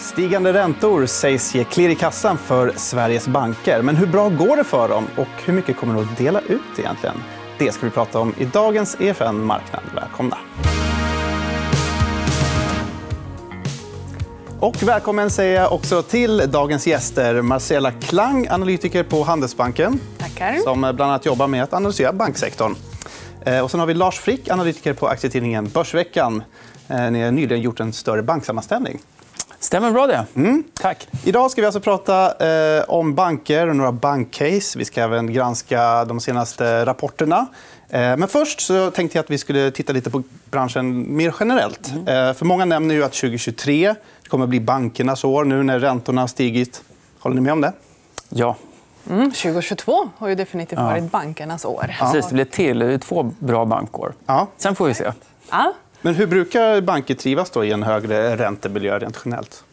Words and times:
Stigande 0.00 0.52
räntor 0.52 1.06
sägs 1.06 1.54
ge 1.54 1.64
klirr 1.64 1.88
i 1.88 1.94
kassan 1.94 2.38
för 2.38 2.72
Sveriges 2.76 3.28
banker. 3.28 3.82
Men 3.82 3.96
hur 3.96 4.06
bra 4.06 4.28
går 4.28 4.56
det 4.56 4.64
för 4.64 4.88
dem 4.88 5.06
och 5.16 5.28
hur 5.44 5.52
mycket 5.52 5.76
kommer 5.76 5.94
de 5.94 6.02
att 6.02 6.18
dela 6.18 6.40
ut 6.40 6.78
egentligen? 6.78 7.14
Det 7.58 7.72
ska 7.72 7.86
vi 7.86 7.92
prata 7.92 8.18
om 8.18 8.34
i 8.38 8.44
dagens 8.44 8.96
EFN 9.00 9.44
Marknad. 9.44 9.82
Välkomna. 9.94 10.38
Och 14.60 14.82
välkommen 14.82 15.30
säger 15.30 15.60
jag 15.60 15.72
också 15.72 16.02
till 16.02 16.42
dagens 16.50 16.86
gäster. 16.86 17.42
Marcela 17.42 17.92
Klang, 17.92 18.48
analytiker 18.50 19.02
på 19.02 19.22
Handelsbanken. 19.22 20.00
Tackar. 20.18 20.56
Som 20.56 20.80
bland 20.80 21.00
annat 21.00 21.26
jobbar 21.26 21.46
med 21.46 21.62
att 21.62 21.72
analysera 21.72 22.12
banksektorn. 22.12 22.74
Eh, 23.44 23.60
och 23.60 23.70
sen 23.70 23.80
har 23.80 23.86
vi 23.86 23.94
Lars 23.94 24.18
Frick, 24.18 24.50
analytiker 24.50 24.92
på 24.92 25.08
aktietidningen 25.08 25.68
Börsveckan. 25.68 26.42
Eh, 26.88 27.10
ni 27.10 27.22
har 27.22 27.30
nyligen 27.30 27.62
gjort 27.62 27.80
en 27.80 27.92
större 27.92 28.22
banksammanställning. 28.22 28.98
Stämmer 29.70 29.90
bra 29.90 30.06
det. 30.06 30.26
Mm. 30.34 30.64
Tack. 30.74 31.08
Idag 31.24 31.50
ska 31.50 31.60
vi 31.60 31.66
alltså 31.66 31.80
prata 31.80 32.46
eh, 32.78 32.84
om 32.88 33.14
banker 33.14 33.68
och 33.68 33.76
några 33.76 33.92
bankcase. 33.92 34.78
Vi 34.78 34.84
ska 34.84 35.02
även 35.02 35.32
granska 35.32 36.04
de 36.04 36.20
senaste 36.20 36.84
rapporterna. 36.84 37.46
Eh, 37.88 38.00
men 38.00 38.28
först 38.28 38.60
så 38.60 38.90
tänkte 38.90 39.18
jag 39.18 39.24
att 39.24 39.30
vi 39.30 39.38
skulle 39.38 39.70
titta 39.70 39.92
lite 39.92 40.10
på 40.10 40.22
branschen 40.50 41.16
mer 41.16 41.34
generellt. 41.40 41.90
Mm. 41.90 42.28
Eh, 42.28 42.34
för 42.34 42.44
många 42.44 42.64
nämner 42.64 42.94
ju 42.94 43.04
att 43.04 43.12
2023 43.12 43.94
kommer 44.28 44.44
att 44.44 44.48
bli 44.48 44.60
bankernas 44.60 45.24
år 45.24 45.44
nu 45.44 45.62
när 45.62 45.78
räntorna 45.78 46.20
har 46.20 46.28
stigit. 46.28 46.82
Håller 47.18 47.34
ni 47.34 47.40
med 47.40 47.52
om 47.52 47.60
det? 47.60 47.72
Ja. 48.28 48.56
Mm, 49.10 49.32
2022 49.32 50.08
har 50.18 50.28
ju 50.28 50.34
definitivt 50.34 50.78
varit 50.78 51.02
ja. 51.02 51.08
bankernas 51.12 51.64
år. 51.64 51.96
Precis, 51.98 52.26
det 52.26 52.34
blir 52.34 52.44
till. 52.44 52.78
Det 52.78 52.92
är 52.92 52.98
två 52.98 53.32
bra 53.38 53.64
bankår. 53.64 54.14
Ja. 54.26 54.46
Sen 54.56 54.76
får 54.76 54.86
vi 54.86 54.94
se. 54.94 55.12
Ja. 55.50 55.72
Men 56.02 56.14
hur 56.14 56.26
brukar 56.26 56.80
banker 56.80 57.14
trivas 57.14 57.50
då 57.50 57.64
i 57.64 57.70
en 57.70 57.82
högre 57.82 58.36
räntemiljö 58.36 58.98
rent 58.98 59.20
generellt? 59.24 59.64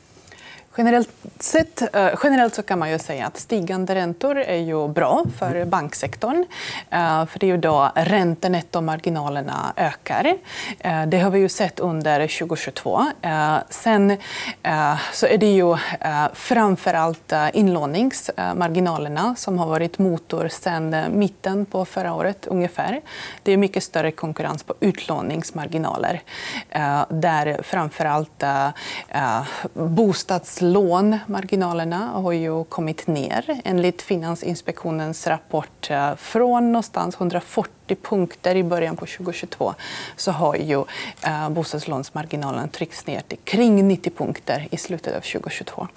Generellt, 0.77 1.09
sett, 1.39 1.95
eh, 1.95 2.09
generellt 2.23 2.55
så 2.55 2.63
kan 2.63 2.79
man 2.79 2.91
ju 2.91 2.99
säga 2.99 3.27
att 3.27 3.37
stigande 3.37 3.95
räntor 3.95 4.37
är 4.37 4.57
ju 4.57 4.87
bra 4.87 5.23
för 5.39 5.65
banksektorn. 5.65 6.45
Eh, 6.89 7.25
för 7.25 7.39
det 7.39 7.45
är 7.45 7.47
ju 7.47 7.57
då 7.57 7.91
räntenettomarginalerna 7.95 9.73
ökar. 9.75 10.37
Eh, 10.79 11.05
det 11.05 11.19
har 11.19 11.31
vi 11.31 11.39
ju 11.39 11.49
sett 11.49 11.79
under 11.79 12.27
2022. 12.27 13.05
Sen 13.69 14.17
så 15.11 15.27
är 15.27 15.37
det 15.37 15.51
ju 15.51 15.77
framför 16.33 16.93
allt 16.93 17.33
inlåningsmarginalerna 17.53 19.35
som 19.35 19.59
har 19.59 19.67
varit 19.67 19.99
motor 19.99 20.47
sen 20.47 20.95
mitten 21.11 21.65
på 21.65 21.85
förra 21.85 22.13
året. 22.13 22.47
ungefär. 22.47 23.01
Det 23.43 23.51
är 23.51 23.57
mycket 23.57 23.83
större 23.83 24.11
konkurrens 24.11 24.63
på 24.63 24.73
utlåningsmarginaler 24.79 26.21
där 27.09 27.61
framför 27.63 28.05
allt 28.05 28.43
bostads 29.73 30.61
lånmarginalerna 30.71 32.07
har 32.07 32.31
ju 32.31 32.63
kommit 32.63 33.07
ner. 33.07 33.61
Enligt 33.63 34.01
Finansinspektionens 34.01 35.27
rapport 35.27 35.89
eh, 35.89 36.15
från 36.15 36.71
någonstans 36.71 37.15
140 37.15 37.97
punkter 38.01 38.55
i 38.55 38.63
början 38.63 38.95
på 38.95 39.05
2022 39.05 39.73
så 40.15 40.31
har 40.31 40.55
ju 40.55 40.83
eh, 41.21 41.49
bostadslånsmarginalen 41.49 42.69
tryckts 42.69 43.07
ner 43.07 43.21
till 43.21 43.37
kring 43.43 43.87
90 43.87 44.11
punkter 44.17 44.67
i 44.71 44.77
slutet 44.77 45.15
av 45.15 45.21
2022. 45.21 45.87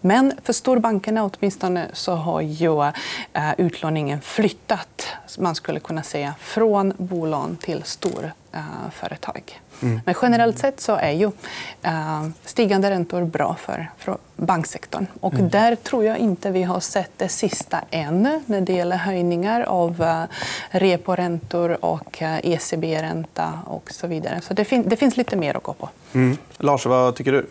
Men 0.00 0.32
för 0.42 0.52
storbankerna 0.52 1.30
åtminstone 1.32 1.86
så 1.92 2.12
har 2.12 2.40
ju 2.40 2.82
eh, 2.82 3.52
utlåningen 3.58 4.20
flyttat 4.20 5.06
man 5.38 5.54
skulle 5.54 5.80
kunna 5.80 6.02
säga, 6.02 6.34
från 6.40 6.92
bolån 6.98 7.56
till 7.56 7.82
storföretag. 7.82 9.60
Mm. 9.82 10.00
Men 10.04 10.14
generellt 10.22 10.58
sett 10.58 10.80
så 10.80 10.96
är 10.96 11.10
ju 11.10 11.26
uh, 11.26 12.28
stigande 12.44 12.90
räntor 12.90 13.24
bra 13.24 13.56
för, 13.60 13.90
för 13.98 14.16
banksektorn. 14.36 15.06
Och 15.20 15.34
mm. 15.34 15.48
Där 15.48 15.74
tror 15.74 16.04
jag 16.04 16.18
inte 16.18 16.50
vi 16.50 16.62
har 16.62 16.80
sett 16.80 17.10
det 17.16 17.28
sista 17.28 17.80
än 17.90 18.42
när 18.46 18.60
det 18.60 18.72
gäller 18.72 18.96
höjningar 18.96 19.60
av 19.60 20.02
uh, 20.02 20.22
reporäntor 20.70 21.84
och 21.84 22.22
ECB-ränta 22.22 23.52
och 23.66 23.90
så 23.90 24.06
vidare. 24.06 24.40
Så 24.40 24.54
det, 24.54 24.64
fin 24.64 24.88
det, 24.88 24.96
finns 24.96 25.16
lite 25.16 25.36
mer 25.36 25.56
att 25.56 25.62
gå 25.62 25.72
på. 25.72 25.88
Mm. 26.12 26.36
Lars, 26.58 26.86
vad 26.86 27.14
tycker 27.14 27.32
du? 27.32 27.46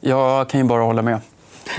Jag 0.00 0.48
kan 0.48 0.60
ju 0.60 0.66
bara 0.66 0.82
hålla 0.82 1.02
med. 1.02 1.20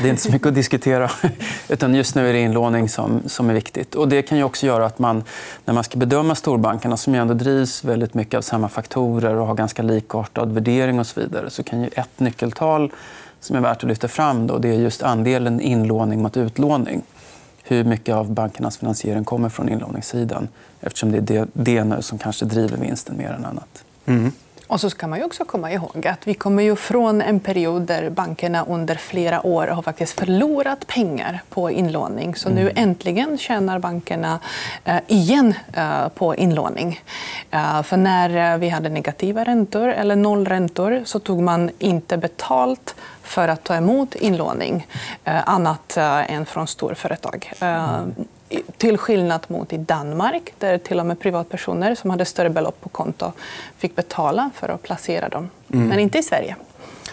Det 0.01 0.07
är 0.07 0.09
inte 0.09 0.21
så 0.21 0.31
mycket 0.31 0.47
att 0.47 0.55
diskutera. 0.55 1.11
Utan 1.69 1.95
just 1.95 2.15
nu 2.15 2.29
är 2.29 2.33
det 2.33 2.39
inlåning 2.39 2.89
som, 2.89 3.21
som 3.25 3.49
är 3.49 3.53
viktigt. 3.53 3.95
Och 3.95 4.07
det 4.07 4.21
kan 4.21 4.37
ju 4.37 4.43
också 4.43 4.65
göra 4.65 4.85
att 4.85 4.99
man, 4.99 5.23
när 5.65 5.73
man 5.73 5.83
ska 5.83 5.97
bedöma 5.97 6.35
storbankerna 6.35 6.97
som 6.97 7.13
ju 7.13 7.19
ändå 7.19 7.33
drivs 7.33 7.83
väldigt 7.83 8.13
mycket 8.13 8.37
av 8.37 8.41
samma 8.41 8.69
faktorer 8.69 9.35
och 9.35 9.47
har 9.47 9.55
ganska 9.55 9.83
likartad 9.83 10.51
värdering 10.51 10.99
och 10.99 11.07
så 11.07 11.19
vidare 11.19 11.49
så 11.49 11.63
kan 11.63 11.81
ju 11.81 11.89
ett 11.93 12.19
nyckeltal 12.19 12.91
som 13.39 13.55
är 13.55 13.59
värt 13.59 13.77
att 13.77 13.89
lyfta 13.89 14.07
fram 14.07 14.47
då, 14.47 14.57
det 14.57 14.69
är 14.69 14.73
just 14.73 15.03
andelen 15.03 15.61
inlåning 15.61 16.21
mot 16.21 16.37
utlåning. 16.37 17.01
Hur 17.63 17.83
mycket 17.83 18.15
av 18.15 18.31
bankernas 18.31 18.77
finansiering 18.77 19.23
kommer 19.23 19.49
från 19.49 19.69
inlåningssidan 19.69 20.47
eftersom 20.81 21.11
det 21.11 21.17
är 21.17 21.21
det, 21.21 21.47
det 21.53 21.83
nu 21.83 22.01
som 22.01 22.17
kanske 22.17 22.45
driver 22.45 22.77
vinsten 22.77 23.17
mer 23.17 23.29
än 23.29 23.45
annat. 23.45 23.83
Mm. 24.05 24.31
Och 24.71 24.81
så 24.81 24.89
ska 24.89 25.07
man 25.07 25.19
ju 25.19 25.25
också 25.25 25.45
komma 25.45 25.71
ihåg 25.71 26.07
att 26.07 26.27
vi 26.27 26.33
kommer 26.33 26.63
ju 26.63 26.75
från 26.75 27.21
en 27.21 27.39
period 27.39 27.81
där 27.81 28.09
bankerna 28.09 28.65
under 28.65 28.95
flera 28.95 29.45
år 29.45 29.67
har 29.67 29.81
faktiskt 29.81 30.19
förlorat 30.19 30.87
pengar 30.87 31.41
på 31.49 31.71
inlåning. 31.71 32.35
Så 32.35 32.49
nu 32.49 32.61
mm. 32.61 32.73
äntligen 32.75 33.37
tjänar 33.37 33.79
bankerna 33.79 34.39
eh, 34.83 34.97
igen 35.07 35.53
eh, 35.73 36.07
på 36.07 36.35
inlåning. 36.35 37.01
Eh, 37.51 37.83
för 37.83 37.97
när 37.97 38.57
vi 38.57 38.69
hade 38.69 38.89
negativa 38.89 39.43
räntor 39.43 39.87
eller 39.87 40.15
nollräntor 40.15 41.01
så 41.05 41.19
tog 41.19 41.41
man 41.41 41.69
inte 41.79 42.17
betalt 42.17 42.95
för 43.23 43.47
att 43.47 43.63
ta 43.63 43.75
emot 43.75 44.15
inlåning 44.15 44.87
annat 45.23 45.97
än 45.97 46.45
från 46.45 46.67
storföretag. 46.67 47.53
Till 48.77 48.97
skillnad 48.97 49.45
mot 49.47 49.73
i 49.73 49.77
Danmark 49.77 50.53
där 50.59 50.77
till 50.77 50.99
och 50.99 51.05
med 51.05 51.19
privatpersoner 51.19 51.95
som 51.95 52.09
hade 52.09 52.25
större 52.25 52.49
belopp 52.49 52.81
på 52.81 52.89
konto 52.89 53.31
fick 53.77 53.95
betala 53.95 54.49
för 54.55 54.69
att 54.69 54.83
placera 54.83 55.29
dem. 55.29 55.49
Mm. 55.73 55.87
Men 55.87 55.99
inte 55.99 56.17
i 56.17 56.23
Sverige. 56.23 56.55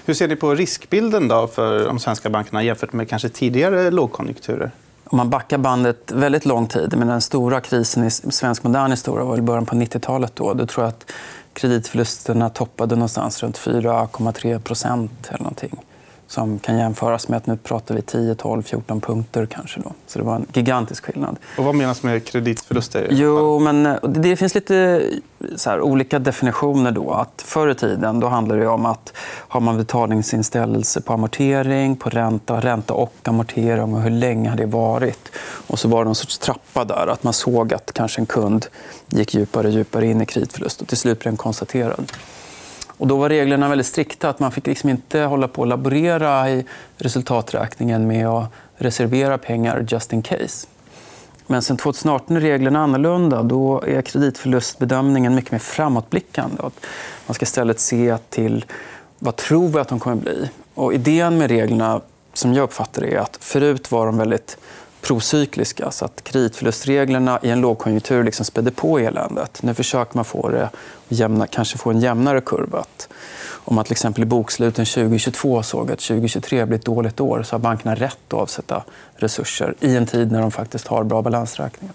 Hur 0.04 0.14
ser 0.14 0.28
ni 0.28 0.36
på 0.36 0.54
riskbilden 0.54 1.28
då 1.28 1.46
för 1.46 1.84
de 1.84 1.98
svenska 1.98 2.30
bankerna 2.30 2.62
jämfört 2.62 2.92
med 2.92 3.08
kanske 3.08 3.28
tidigare 3.28 3.90
lågkonjunkturer? 3.90 4.70
Om 5.04 5.16
man 5.16 5.30
backar 5.30 5.58
bandet 5.58 6.12
väldigt 6.12 6.44
lång 6.44 6.66
tid, 6.66 6.94
men 6.98 7.08
den 7.08 7.20
stora 7.20 7.60
krisen 7.60 8.04
i 8.04 8.10
svensk 8.10 8.62
modern 8.62 8.90
historia 8.90 9.24
var 9.24 9.38
i 9.38 9.40
början 9.40 9.66
på 9.66 9.74
90-talet. 9.74 10.36
Då, 10.36 10.54
då 10.54 10.66
tror 10.66 10.84
jag 10.84 10.88
att 10.88 11.12
kreditförlusterna 11.52 12.50
toppade 12.50 12.94
någonstans 12.94 13.42
runt 13.42 13.58
4,3 13.58 14.58
procent. 14.58 15.28
Eller 15.28 15.38
någonting 15.38 15.80
som 16.28 16.58
kan 16.58 16.78
jämföras 16.78 17.28
med 17.28 17.36
att 17.36 17.46
nu 17.46 17.56
pratar 17.56 17.94
vi 17.94 18.02
10, 18.02 18.34
12, 18.34 18.62
14 18.62 19.00
punkter. 19.00 19.46
kanske. 19.46 19.80
Då. 19.80 19.92
Så 20.06 20.18
det 20.18 20.24
var 20.24 20.34
en 20.34 20.46
gigantisk 20.52 21.04
skillnad. 21.04 21.36
Och 21.58 21.64
vad 21.64 21.74
menas 21.74 22.02
med 22.02 22.24
kreditförluster? 22.24 23.08
Jo, 23.10 23.58
men 23.58 23.86
eh, 23.86 24.02
det 24.02 24.36
finns 24.36 24.54
lite 24.54 25.02
så 25.56 25.70
här, 25.70 25.80
olika 25.80 26.18
definitioner. 26.18 26.92
Då. 26.92 27.10
Att 27.10 27.42
förr 27.46 27.68
i 27.68 27.74
tiden 27.74 28.20
då 28.20 28.26
handlade 28.26 28.60
det 28.60 28.68
om 28.68 28.86
att 28.86 29.12
har 29.48 29.60
man 29.60 29.76
betalningsinställelse 29.76 31.00
på 31.00 31.12
amortering, 31.12 31.96
på 31.96 32.10
ränta, 32.10 32.60
ränta 32.60 32.94
och 32.94 33.14
amortering 33.22 33.94
och 33.94 34.02
hur 34.02 34.10
länge 34.10 34.50
har 34.50 34.56
det 34.56 34.66
varit. 34.66 35.28
Och 35.38 35.78
så 35.78 35.88
var 35.88 35.98
det 35.98 36.04
någon 36.04 36.14
sorts 36.14 36.38
trappa 36.38 36.84
där. 36.84 37.06
Att 37.06 37.22
man 37.22 37.32
såg 37.32 37.74
att 37.74 37.92
kanske 37.92 38.20
en 38.20 38.26
kund 38.26 38.66
gick 39.08 39.34
djupare 39.34 39.66
och 39.66 39.72
djupare 39.72 40.06
in 40.06 40.20
i 40.20 40.26
kreditförlust 40.26 40.80
och 40.80 40.88
till 40.88 40.96
slut 40.96 41.18
blev 41.18 41.32
den 41.32 41.36
konstaterad. 41.36 42.12
Och 42.98 43.06
då 43.06 43.16
var 43.16 43.28
reglerna 43.28 43.68
väldigt 43.68 43.86
strikta. 43.86 44.28
att 44.28 44.40
Man 44.40 44.52
fick 44.52 44.66
liksom 44.66 44.90
inte 44.90 45.20
hålla 45.20 45.48
på 45.48 45.60
och 45.60 45.66
laborera 45.66 46.50
i 46.50 46.64
resultaträkningen 46.96 48.06
med 48.06 48.28
att 48.28 48.52
reservera 48.76 49.38
pengar 49.38 49.86
just 49.88 50.12
in 50.12 50.22
case. 50.22 50.66
Men 51.46 51.62
sen 51.62 51.76
2018 51.76 52.36
är 52.36 52.40
reglerna 52.40 52.82
annorlunda. 52.82 53.42
Då 53.42 53.82
är 53.86 54.02
kreditförlustbedömningen 54.02 55.34
mycket 55.34 55.52
mer 55.52 55.58
framåtblickande. 55.58 56.62
Man 57.26 57.34
ska 57.34 57.42
istället 57.42 57.80
se 57.80 58.18
till 58.30 58.64
vad 59.18 59.36
tror 59.36 59.68
vi 59.68 59.78
att 59.78 59.88
de 59.88 60.00
kommer 60.00 60.16
att 60.16 60.22
bli. 60.22 60.50
Och 60.74 60.94
idén 60.94 61.38
med 61.38 61.50
reglerna, 61.50 62.00
som 62.32 62.54
jag 62.54 62.62
uppfattar 62.64 63.02
det, 63.02 63.14
är 63.14 63.18
att 63.18 63.38
förut 63.40 63.90
var 63.90 64.06
de 64.06 64.18
väldigt 64.18 64.58
procykliska. 65.08 65.90
Så 65.90 66.04
att 66.04 66.24
kreditförlustreglerna 66.24 67.40
i 67.42 67.50
en 67.50 67.60
lågkonjunktur 67.60 68.24
liksom 68.24 68.44
spädde 68.44 68.70
på 68.70 68.98
eländet. 68.98 69.62
Nu 69.62 69.74
försöker 69.74 70.16
man 70.16 70.24
få 70.24 70.48
det 70.48 70.70
jämna, 71.08 71.46
kanske 71.46 71.78
få 71.78 71.90
en 71.90 72.00
jämnare 72.00 72.40
kurva. 72.40 72.84
Om 73.50 73.74
man 73.74 73.84
till 73.84 73.92
exempel 73.92 74.22
i 74.22 74.26
boksluten 74.26 74.84
2022 74.84 75.62
såg 75.62 75.90
att 75.92 75.98
2023 75.98 76.66
blir 76.66 76.78
ett 76.78 76.84
dåligt 76.84 77.20
år 77.20 77.42
så 77.42 77.54
har 77.54 77.60
bankerna 77.60 77.94
rätt 77.94 78.18
att 78.28 78.34
avsätta 78.34 78.84
resurser 79.16 79.74
i 79.80 79.96
en 79.96 80.06
tid 80.06 80.32
när 80.32 80.40
de 80.40 80.50
faktiskt 80.50 80.86
har 80.86 81.04
bra 81.04 81.22
balansräkningar. 81.22 81.94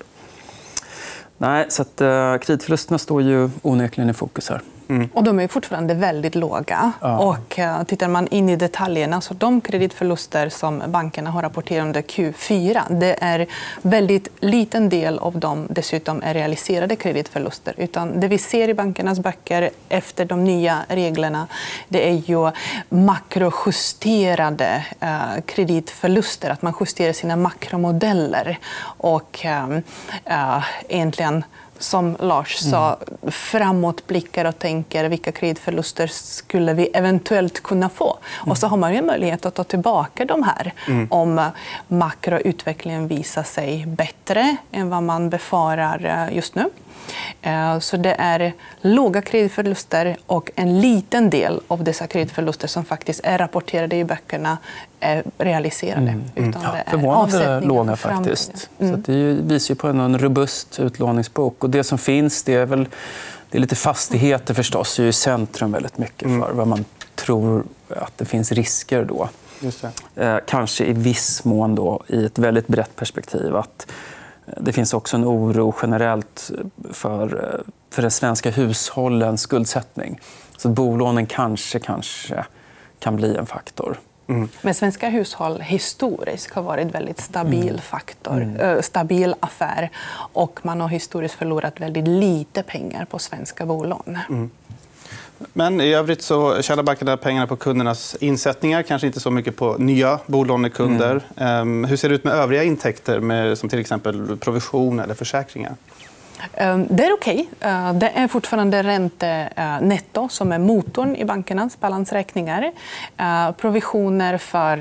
Nej, 1.38 1.66
så 1.70 1.82
att, 1.82 2.02
uh, 2.02 2.38
kreditförlusterna 2.38 2.98
står 2.98 3.22
ju 3.22 3.50
onekligen 3.62 4.10
i 4.10 4.14
fokus 4.14 4.50
här. 4.50 4.62
Mm. 4.88 5.10
Och 5.14 5.24
de 5.24 5.40
är 5.40 5.48
fortfarande 5.48 5.94
väldigt 5.94 6.36
låga. 6.36 6.92
Ja. 7.02 7.18
Och, 7.18 7.60
uh, 7.60 7.84
tittar 7.84 8.08
man 8.08 8.28
in 8.28 8.50
i 8.50 8.56
detaljerna 8.56 9.22
så 9.22 9.34
de 9.34 9.62
kreditförluster 9.62 10.50
som 10.50 10.84
bankerna 10.88 11.30
har 11.30 11.42
rapporterat 11.42 11.86
under 11.86 12.02
Q4 12.02 12.82
det 13.00 13.24
är 13.24 13.48
väldigt 13.82 14.28
liten 14.40 14.90
del 14.90 15.20
av 15.20 15.40
dem 15.40 15.68
dessutom 15.70 16.22
är 16.24 16.34
realiserade 16.34 16.96
kreditförluster. 16.96 17.74
Utan 17.78 18.20
det 18.20 18.28
vi 18.28 18.38
ser 18.38 18.70
i 18.70 18.74
bankernas 18.74 19.20
böcker 19.20 19.70
efter 19.90 20.26
de 20.26 20.44
nya 20.44 20.80
reglerna 20.88 21.48
det 21.88 22.10
är 22.10 22.14
ju 22.14 22.52
makrojusterade 22.90 24.86
uh, 25.04 25.42
kreditförluster. 25.46 26.50
Att 26.50 26.62
man 26.62 26.74
justerar 26.80 27.14
sina 27.14 27.36
makromodeller. 27.36 28.60
Och, 28.98 29.46
uh, 29.46 30.64
egentligen 30.90 31.23
som 31.80 32.18
Lars 32.20 32.58
sa, 32.58 32.88
mm. 32.96 33.32
framåtblickar 33.32 34.46
och 34.46 34.60
tänker 34.60 35.10
vilka 35.10 35.32
kreditförluster 35.32 36.08
skulle 36.08 36.74
vi 36.74 36.86
eventuellt 36.94 37.64
kunna 37.64 37.90
få. 37.90 38.18
Mm. 38.42 38.52
Och 38.52 38.58
så 38.58 38.68
har 38.68 38.78
man 38.78 38.94
ju 38.94 39.02
möjlighet 39.02 39.46
att 39.46 39.56
ta 39.56 39.64
tillbaka 39.64 40.26
de 40.26 40.44
här 40.44 40.74
mm. 40.88 41.08
om 41.12 41.50
makroutvecklingen 41.88 43.08
visar 43.08 43.44
sig 43.44 43.86
bättre 43.86 44.58
än 44.72 44.90
vad 44.90 45.04
man 45.04 45.30
befarar 45.30 46.28
eh, 46.30 46.36
just 46.36 46.56
nu. 46.56 46.70
Eh, 47.42 47.80
så 47.80 47.98
det 47.98 48.16
är 48.20 48.54
låga 48.82 49.22
kreditförluster 49.22 50.18
och 50.26 50.52
en 50.56 50.82
liten 50.82 51.30
del 51.30 51.62
av 51.68 51.84
dessa 51.84 52.08
kreditförluster 52.08 52.68
som 52.68 52.86
faktiskt 52.86 53.22
är 53.24 53.38
rapporterade 53.38 53.96
i 53.96 54.04
böckerna 54.04 54.58
är 55.00 55.24
realiserade. 55.38 56.02
Mm. 56.02 56.24
Utan 56.36 56.62
ja, 56.64 56.76
förvånande 56.88 57.62
låga 57.62 57.96
faktiskt. 57.96 58.70
Mm. 58.80 58.94
Så 58.94 59.12
det 59.12 59.34
visar 59.34 59.74
ju 59.74 59.78
på 59.78 59.88
en 59.88 60.20
robust 60.20 60.80
utlåningsbok. 60.80 61.64
Och 61.64 61.70
det 61.70 61.84
som 61.84 61.98
finns 61.98 62.44
det 62.44 62.54
är 62.54 62.66
väl 62.66 62.88
det 63.50 63.58
är 63.58 63.62
lite 63.62 63.76
fastigheter 63.76 64.54
förstås. 64.54 64.96
Det 64.96 65.04
är 65.04 65.08
i 65.08 65.14
centrum 65.14 65.72
väldigt 65.72 65.98
mycket 65.98 66.24
mm. 66.26 66.42
för 66.42 66.54
vad 66.54 66.68
man 66.68 66.86
tror 67.16 67.64
att 67.90 68.18
det 68.18 68.26
finns 68.26 68.52
risker 68.52 69.06
då. 69.06 69.30
Eh, 70.16 70.38
kanske 70.48 70.86
i 70.86 70.94
viss 70.94 71.44
mån 71.46 71.76
då, 71.76 72.04
i 72.08 72.26
ett 72.26 72.40
väldigt 72.40 72.68
brett 72.68 72.96
perspektiv. 72.96 73.56
att 73.56 73.88
det 74.46 74.74
finns 74.74 74.94
också 74.94 75.18
en 75.18 75.26
oro 75.26 75.76
generellt 75.82 76.52
för, 76.92 77.62
för 77.90 78.02
den 78.02 78.12
svenska 78.12 78.52
hushållens 78.52 79.42
skuldsättning. 79.42 80.20
Så 80.58 80.70
bolånen 80.70 81.26
kanske, 81.26 81.80
kanske 81.80 82.46
kan 83.00 83.16
bli 83.16 83.36
en 83.36 83.46
faktor. 83.46 84.00
Mm. 84.28 84.50
Men 84.62 84.74
svenska 84.74 85.10
hushåll 85.10 85.62
historiskt 85.62 86.54
har 86.54 86.62
varit 86.62 86.86
en 86.86 86.92
väldigt 86.92 87.20
stabil 87.20 87.70
mm. 87.70 87.82
faktor, 87.82 88.42
mm. 88.42 88.84
stabil 88.84 89.36
affär. 89.40 89.90
Och 90.34 90.60
man 90.64 90.82
har 90.82 90.88
historiskt 90.88 91.36
förlorat 91.36 91.80
väldigt 91.82 92.08
lite 92.08 92.64
pengar 92.64 93.06
på 93.06 93.20
svenska 93.20 93.66
bolån. 93.66 94.20
Mm. 94.30 94.50
Men 95.54 95.82
i 95.82 95.94
övrigt 95.94 96.22
så 96.22 96.62
tjänar 96.62 96.84
bankerna 96.84 97.18
pengarna 97.18 97.48
på 97.48 97.56
kundernas 97.56 98.16
insättningar, 98.20 98.82
kanske 98.84 99.08
inte 99.08 99.20
så 99.20 99.32
mycket 99.32 99.56
på 99.56 99.78
nya 99.78 100.20
bolånekunder. 100.26 101.22
Mm. 101.36 101.62
Ehm, 101.62 101.84
hur 101.84 101.98
ser 101.98 102.10
det 102.10 102.16
ut 102.16 102.24
med 102.24 102.34
övriga 102.34 102.64
intäkter, 102.64 103.20
med, 103.20 103.58
som 103.58 103.70
till 103.70 103.80
exempel 103.80 104.38
provision 104.38 105.00
eller 105.00 105.14
försäkringar? 105.14 105.76
Ehm, 106.54 106.88
det 106.90 107.06
är 107.06 107.14
okej. 107.14 107.48
Okay. 107.58 107.72
Ehm, 107.72 108.00
det 108.00 108.12
är 108.16 108.28
fortfarande 108.28 108.84
räntenetto 108.84 110.30
som 110.30 110.52
är 110.52 110.60
motorn 110.60 111.16
i 111.16 111.26
bankernas 111.26 111.80
balansräkningar. 111.80 112.72
Ehm, 113.18 113.54
provisioner 113.54 114.38
för 114.38 114.74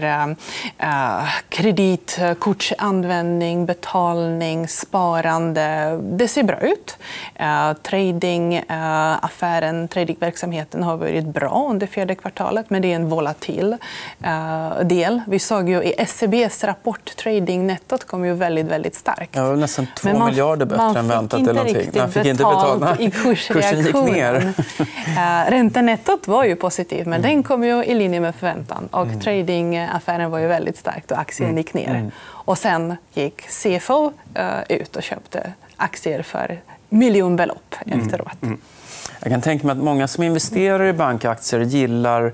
kreditkortsanvändning, 1.48 3.66
betalning, 3.66 4.68
sparande. 4.68 5.98
Det 6.02 6.28
ser 6.28 6.42
bra 6.42 6.60
ut. 6.60 6.96
Tradingaffären, 7.82 9.88
tradingverksamheten 9.88 10.82
har 10.82 10.96
varit 10.96 11.26
bra 11.26 11.66
under 11.70 11.86
fjärde 11.86 12.14
kvartalet 12.14 12.70
men 12.70 12.82
det 12.82 12.92
är 12.92 12.96
en 12.96 13.08
volatil 13.08 13.76
del. 14.82 15.20
Vi 15.26 15.38
såg 15.38 15.68
ju 15.68 15.82
i 15.82 15.94
SCBs 15.98 16.64
e 16.64 16.66
rapport 16.66 17.16
tradingnettot 17.16 18.06
kom 18.06 18.24
ju 18.24 18.34
väldigt, 18.34 18.66
väldigt 18.66 18.94
starkt. 18.94 19.36
Ja, 19.36 19.56
nästan 19.56 19.86
2 19.96 20.24
miljarder 20.24 20.66
bättre 20.66 20.98
än 20.98 21.08
väntat 21.08 21.48
inte 21.58 21.78
riktigt 21.78 21.94
Man 21.94 22.12
fick 22.12 22.26
inte 22.26 22.44
betalt 22.44 23.00
i 23.00 23.10
kursreaktionen. 23.22 24.36
Uh, 24.36 24.52
räntenettot 25.50 26.28
var 26.28 26.44
ju 26.44 26.56
positivt, 26.56 27.06
men 27.06 27.20
mm. 27.20 27.22
den 27.22 27.42
kom 27.42 27.64
ju 27.64 27.84
i 27.84 27.94
linje 27.94 28.20
med 28.20 28.34
förväntan. 28.34 28.88
Och 28.90 29.06
mm. 29.06 29.20
Tradingaffären 29.20 30.30
var 30.30 30.38
ju 30.38 30.46
väldigt 30.46 30.76
stark 30.76 31.10
och 31.10 31.18
aktien 31.18 31.48
mm. 31.48 31.58
gick 31.58 31.74
ner. 31.74 31.90
Mm. 31.90 32.10
Och 32.24 32.58
sen 32.58 32.96
gick 33.14 33.42
CFO 33.48 34.12
uh, 34.38 34.42
ut 34.68 34.96
och 34.96 35.02
köpte 35.02 35.52
aktier 35.76 36.22
för 36.22 36.60
miljonbelopp 36.88 37.74
mm. 37.86 38.00
efteråt. 38.00 38.38
Jag 39.20 39.32
kan 39.32 39.40
tänka 39.40 39.66
mig 39.66 39.72
att 39.72 39.82
många 39.82 40.08
som 40.08 40.24
investerar 40.24 40.84
i 40.84 40.92
bankaktier 40.92 41.60
gillar 41.60 42.32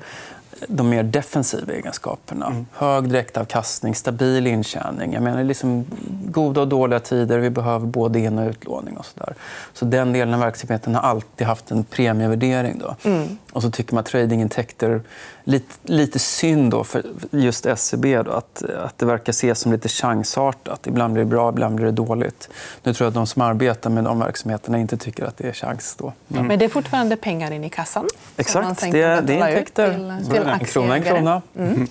de 0.69 0.89
mer 0.89 1.03
defensiva 1.03 1.73
egenskaperna. 1.73 2.47
Mm. 2.47 2.67
Hög 2.73 3.09
direktavkastning, 3.09 3.95
stabil 3.95 4.47
intjäning. 4.47 5.13
Jag 5.13 5.23
menar, 5.23 5.45
liksom 5.45 5.87
goda 6.25 6.61
och 6.61 6.69
dåliga 6.69 7.01
tider. 7.01 7.39
Vi 7.39 7.51
behöver 7.51 7.87
både 7.87 8.19
in 8.19 8.39
och 8.39 8.51
utlåning. 8.51 8.97
Och 8.97 9.07
så, 9.07 9.21
där. 9.21 9.35
så 9.73 9.85
Den 9.85 10.13
delen 10.13 10.35
av 10.35 10.41
verksamheten 10.41 10.95
har 10.95 11.03
alltid 11.03 11.47
haft 11.47 11.71
en 11.71 11.85
premievärdering. 11.85 12.79
Då. 12.79 12.97
Mm. 13.11 13.39
Och 13.59 13.63
så 13.63 13.71
tycker 13.71 13.95
man 13.95 14.01
att 14.01 14.07
tradingintäkter... 14.07 15.03
Lite, 15.45 15.75
lite 15.83 16.19
synd 16.19 16.71
då 16.71 16.85
för 16.85 17.03
just 17.31 17.67
SEB 17.77 18.05
då, 18.25 18.31
att, 18.31 18.63
att 18.63 18.99
det 18.99 19.07
verkar 19.07 19.31
ses 19.31 19.61
som 19.61 19.73
lite 19.73 19.89
chansartat. 19.89 20.87
Ibland 20.87 21.13
blir 21.13 21.25
det 21.25 21.31
bra, 21.31 21.49
ibland 21.49 21.75
blir 21.75 21.87
det 21.87 21.93
dåligt. 21.93 22.49
Nu 22.83 22.95
tror 22.95 23.05
jag 23.05 23.09
att 23.09 23.15
de 23.15 23.27
som 23.27 23.43
arbetar 23.43 23.91
med 23.91 24.05
de 24.05 24.19
verksamheterna 24.19 24.79
inte 24.79 24.97
tycker 24.97 25.25
att 25.25 25.37
det 25.37 25.49
är 25.49 25.53
chans. 25.53 25.97
Då. 25.99 26.13
Mm. 26.33 26.47
Men 26.47 26.59
det 26.59 26.65
är 26.65 26.69
fortfarande 26.69 27.17
pengar 27.17 27.51
in 27.51 27.65
i 27.65 27.71
kassan? 27.71 28.09
Exakt. 28.37 28.81
Det, 28.81 28.91
det 28.91 29.39
är 29.39 29.49
intäkter. 29.49 29.95
Till, 29.95 30.31
till 30.31 30.43
en 30.43 30.59
krona 30.59 30.97
en 30.97 31.03
krona. 31.03 31.43
Mm. 31.59 31.87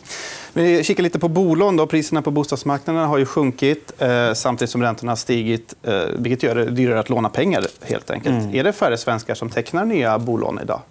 Vi 0.54 0.84
kikar 0.84 1.04
lite 1.04 1.19
på 1.19 1.28
bolån. 1.28 1.78
Då. 1.78 1.88
Priserna 1.88 2.22
på 2.22 2.31
bostadsmarknaden 2.31 3.08
har 3.08 3.18
ju 3.18 3.25
sjunkit 3.25 3.94
eh, 3.98 4.34
samtidigt 4.34 4.72
som 4.72 4.81
räntorna 4.81 5.12
har 5.12 5.18
stigit 5.18 5.75
eh, 5.84 6.02
vilket 6.18 6.44
gör 6.44 6.56
det 6.56 6.66
dyrare 6.66 7.00
att 7.00 7.10
låna 7.10 7.30
pengar. 7.30 7.66
helt 7.81 8.12
enkelt. 8.12 8.44
Mm. 8.44 8.56
Är 8.56 8.64
det 8.64 8.74
färre 8.74 8.98
svenskar 8.98 9.36
som 9.36 9.50
tecknar 9.50 9.86
nya 9.86 10.19
bolån 10.19 10.60
idag? 10.64 10.81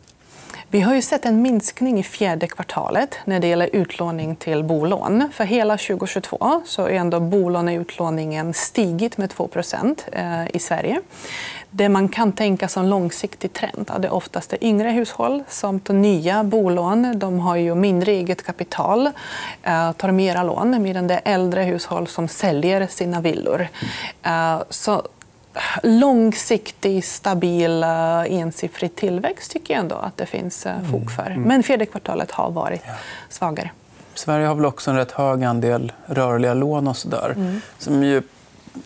Vi 0.70 0.80
har 0.80 0.94
ju 0.94 1.02
sett 1.02 1.24
en 1.24 1.42
minskning 1.42 1.98
i 1.98 2.02
fjärde 2.02 2.46
kvartalet 2.46 3.18
när 3.24 3.40
det 3.40 3.46
gäller 3.46 3.70
utlåning 3.72 4.36
till 4.36 4.64
bolån. 4.64 5.28
För 5.32 5.44
hela 5.44 5.76
2022 5.76 6.62
så 6.64 6.82
är 6.86 6.90
ändå 6.90 7.20
bolåneutlåningen 7.20 8.54
stigit 8.54 9.18
med 9.18 9.30
2 9.30 9.50
eh, 10.12 10.56
i 10.56 10.58
Sverige. 10.58 11.00
Det 11.70 11.88
man 11.88 12.08
kan 12.08 12.32
tänka 12.32 12.68
som 12.68 12.84
långsiktig 12.84 13.52
trend 13.52 13.90
är 14.02 14.12
oftast 14.12 14.50
det 14.50 14.64
yngre 14.64 14.90
hushåll 14.90 15.44
som 15.48 15.80
tar 15.80 15.94
nya 15.94 16.44
bolån. 16.44 17.18
De 17.18 17.38
har 17.38 17.56
ju 17.56 17.74
mindre 17.74 18.12
eget 18.12 18.42
kapital, 18.42 19.06
och 19.90 19.96
tar 19.96 20.10
mera 20.10 20.42
lån 20.42 20.82
medan 20.82 21.06
det 21.06 21.14
är 21.14 21.34
äldre 21.34 21.62
hushåll 21.62 22.06
som 22.06 22.28
säljer 22.28 22.86
sina 22.86 23.20
villor. 23.20 23.68
Eh, 24.22 24.62
så 24.70 25.02
långsiktig, 25.82 27.04
stabil, 27.04 27.82
ensiffrig 27.82 28.96
tillväxt 28.96 29.50
tycker 29.50 29.74
jag 29.74 29.80
ändå 29.80 29.96
att 29.96 30.16
det 30.16 30.26
finns 30.26 30.66
eh, 30.66 30.82
fog 30.90 31.10
för. 31.10 31.26
Mm. 31.30 31.42
Men 31.42 31.62
fjärde 31.62 31.86
kvartalet 31.86 32.30
har 32.30 32.50
varit 32.50 32.82
svagare. 33.28 33.70
Sverige 34.14 34.46
har 34.46 34.54
väl 34.54 34.66
också 34.66 34.90
en 34.90 34.96
rätt 34.96 35.12
hög 35.12 35.44
andel 35.44 35.92
rörliga 36.06 36.54
lån 36.54 36.88
och 36.88 36.96
så 36.96 37.08
där, 37.08 37.30
mm. 37.36 37.60
som 37.78 38.04
ju 38.04 38.22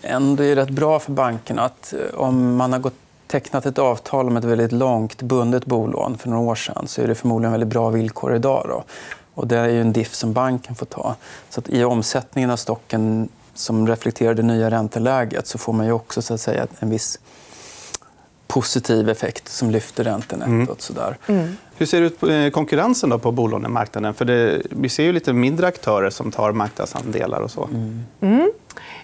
ändå 0.02 0.42
är 0.44 0.56
rätt 0.56 0.70
bra 0.70 0.98
för 0.98 1.12
bankerna. 1.12 1.62
Att 1.62 1.92
eh, 1.92 2.20
om 2.20 2.56
man 2.56 2.72
har 2.72 2.80
gått 2.80 2.94
tecknat 3.26 3.66
ett 3.66 3.78
avtal 3.78 4.26
om 4.26 4.36
ett 4.36 4.44
väldigt 4.44 4.72
långt 4.72 5.22
bundet 5.22 5.66
bolån 5.66 6.18
för 6.18 6.28
några 6.28 6.50
år 6.50 6.54
sedan 6.54 6.88
så 6.88 7.02
är 7.02 7.06
det 7.06 7.14
förmodligen 7.14 7.52
väldigt 7.52 7.68
bra 7.68 7.88
villkor 7.88 8.34
idag. 8.34 8.66
Då. 8.68 8.84
Och 9.34 9.46
det 9.46 9.58
är 9.58 9.68
ju 9.68 9.80
en 9.80 9.92
diff 9.92 10.14
som 10.14 10.32
banken 10.32 10.74
får 10.74 10.86
ta. 10.86 11.16
Så 11.50 11.60
att 11.60 11.68
I 11.68 11.84
omsättningen 11.84 12.50
av 12.50 12.56
stocken 12.56 13.28
som 13.54 13.86
reflekterar 13.86 14.34
det 14.34 14.42
nya 14.42 14.70
ränteläget 14.70 15.46
så 15.46 15.58
får 15.58 15.72
man 15.72 15.86
ju 15.86 15.92
också 15.92 16.22
så 16.22 16.34
att 16.34 16.40
säga, 16.40 16.66
en 16.78 16.90
viss 16.90 17.18
positiv 18.46 19.08
effekt 19.08 19.48
som 19.48 19.70
lyfter 19.70 20.04
räntenettot. 20.04 20.90
Mm. 20.90 21.40
Mm. 21.40 21.56
Hur 21.76 21.86
ser 21.86 22.00
det 22.00 22.06
ut 22.06 22.20
på 22.20 22.28
eh, 22.28 22.50
konkurrensen 22.50 23.10
då 23.10 23.18
på 23.18 23.32
bolånemarknaden? 23.32 24.14
För 24.14 24.24
det, 24.24 24.62
vi 24.70 24.88
ser 24.88 25.02
ju 25.02 25.12
lite 25.12 25.32
mindre 25.32 25.66
aktörer 25.66 26.10
som 26.10 26.30
tar 26.30 26.52
marknadsandelar. 26.52 27.40
och 27.40 27.50
så. 27.50 27.64
Mm. 27.64 28.04
Mm. 28.20 28.50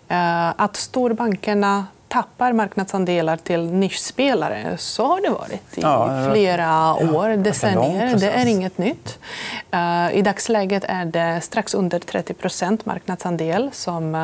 Eh, 0.09 0.55
att 0.57 0.77
storbankerna 0.77 1.87
tappar 2.09 2.53
marknadsandelar 2.53 3.37
till 3.37 3.73
nischspelare. 3.73 4.77
Så 4.79 5.07
har 5.07 5.21
det 5.21 5.31
varit 5.31 5.79
i 5.79 5.81
ja, 5.81 6.29
flera 6.33 6.95
år, 6.95 7.31
ja, 7.31 7.37
decennier. 7.37 8.17
Det 8.17 8.31
är 8.31 8.47
inget 8.47 8.79
nytt. 8.79 9.19
Eh, 9.71 10.19
I 10.19 10.23
dagsläget 10.23 10.85
är 10.89 11.05
det 11.05 11.41
strax 11.41 11.75
under 11.75 11.99
30% 11.99 12.81
marknadsandel 12.85 13.71
som 13.73 14.15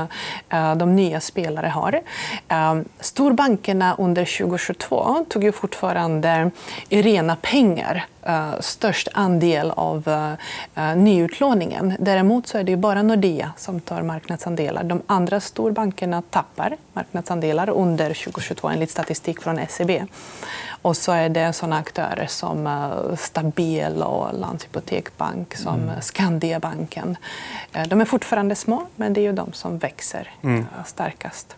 eh, 0.48 0.74
de 0.74 0.96
nya 0.96 1.20
spelare 1.20 1.66
har. 1.66 2.00
Eh, 2.48 2.74
storbankerna 3.00 3.94
under 3.98 4.24
2022 4.24 5.24
tog 5.28 5.44
ju 5.44 5.52
fortfarande 5.52 6.50
rena 6.88 7.36
pengar 7.36 8.06
uh, 8.28 8.60
störst 8.60 9.08
andel 9.12 9.70
av 9.70 10.08
uh, 10.08 10.96
nyutlåningen. 10.96 11.96
Däremot 11.98 12.46
så 12.46 12.58
är 12.58 12.64
det 12.64 12.76
bara 12.76 13.02
Nordea 13.02 13.52
som 13.56 13.80
tar 13.80 14.02
marknadsandelar. 14.02 14.84
De 14.84 15.02
andra 15.06 15.40
storbankerna 15.40 16.22
tappar 16.30 16.76
marknadsandelar 16.92 17.70
under 17.70 18.24
2022 18.24 18.68
enligt 18.68 18.90
statistik 18.90 19.42
från 19.42 19.60
SEB. 19.68 19.90
Och 20.82 20.96
så 20.96 21.12
är 21.12 21.28
det 21.28 21.52
såna 21.52 21.78
aktörer 21.78 22.26
som 22.26 22.66
eh, 22.66 23.16
Stabil 23.16 24.02
och 24.02 24.38
Landshypotekbank, 24.38 25.56
som 25.56 25.74
mm. 25.74 26.00
Skandiabanken. 26.00 27.16
Eh, 27.72 27.88
de 27.88 28.00
är 28.00 28.04
fortfarande 28.04 28.54
små, 28.54 28.86
men 28.96 29.12
det 29.12 29.20
är 29.20 29.22
ju 29.22 29.32
de 29.32 29.52
som 29.52 29.78
växer 29.78 30.30
mm. 30.42 30.66
starkast. 30.86 31.56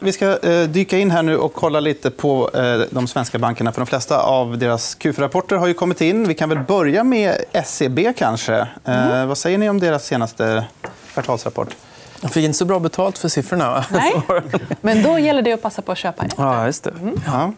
Vi 0.00 0.12
ska 0.12 0.38
dyka 0.66 0.98
in 0.98 1.10
här 1.10 1.22
nu 1.22 1.36
och 1.36 1.54
kolla 1.54 1.80
lite 1.80 2.10
på 2.10 2.50
de 2.90 3.06
svenska 3.06 3.38
bankerna. 3.38 3.72
För 3.72 3.80
De 3.80 3.86
flesta 3.86 4.22
av 4.22 4.58
deras 4.58 4.98
Q4-rapporter 4.98 5.56
har 5.56 5.66
ju 5.66 5.74
kommit 5.74 6.00
in. 6.00 6.28
Vi 6.28 6.34
kan 6.34 6.48
väl 6.48 6.58
börja 6.58 7.04
med 7.04 7.44
SEB. 7.64 7.98
kanske. 8.16 8.68
Mm. 8.84 9.28
Vad 9.28 9.38
säger 9.38 9.58
ni 9.58 9.70
om 9.70 9.80
deras 9.80 10.06
senaste 10.06 10.64
kvartalsrapport? 11.12 11.76
Jag 12.20 12.32
fick 12.32 12.44
inte 12.44 12.58
så 12.58 12.64
bra 12.64 12.78
betalt 12.78 13.18
för 13.18 13.28
siffrorna. 13.28 13.84
Nej. 13.90 14.22
Men 14.80 15.02
då 15.02 15.18
gäller 15.18 15.42
det 15.42 15.52
att 15.52 15.62
passa 15.62 15.82
på 15.82 15.92
att 15.92 15.98
köpa 15.98 16.24
efter. 16.24 16.42
Ja, 16.42 16.66
just 16.66 16.84
det. 16.84 16.90
Mm. 16.90 17.20
Ja. 17.26 17.52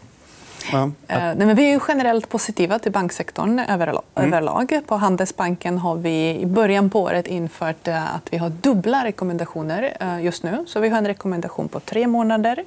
Ja. 0.71 0.89
Nej, 1.07 1.35
men 1.35 1.55
vi 1.55 1.73
är 1.73 1.81
generellt 1.87 2.29
positiva 2.29 2.79
till 2.79 2.91
banksektorn 2.91 3.59
överlag. 3.59 4.03
Mm. 4.15 4.33
överlag. 4.33 4.81
På 4.87 4.95
Handelsbanken 4.95 5.77
har 5.77 5.95
vi 5.95 6.39
i 6.39 6.45
början 6.45 6.89
på 6.89 7.01
året 7.01 7.27
infört 7.27 7.87
uh, 7.87 8.15
att 8.15 8.33
vi 8.33 8.37
har 8.37 8.49
dubbla 8.49 9.03
rekommendationer 9.03 9.97
uh, 10.01 10.23
just 10.23 10.43
nu. 10.43 10.65
Så 10.67 10.79
vi 10.79 10.89
har 10.89 10.97
en 10.97 11.07
rekommendation 11.07 11.67
på 11.67 11.79
tre 11.79 12.07
månader, 12.07 12.63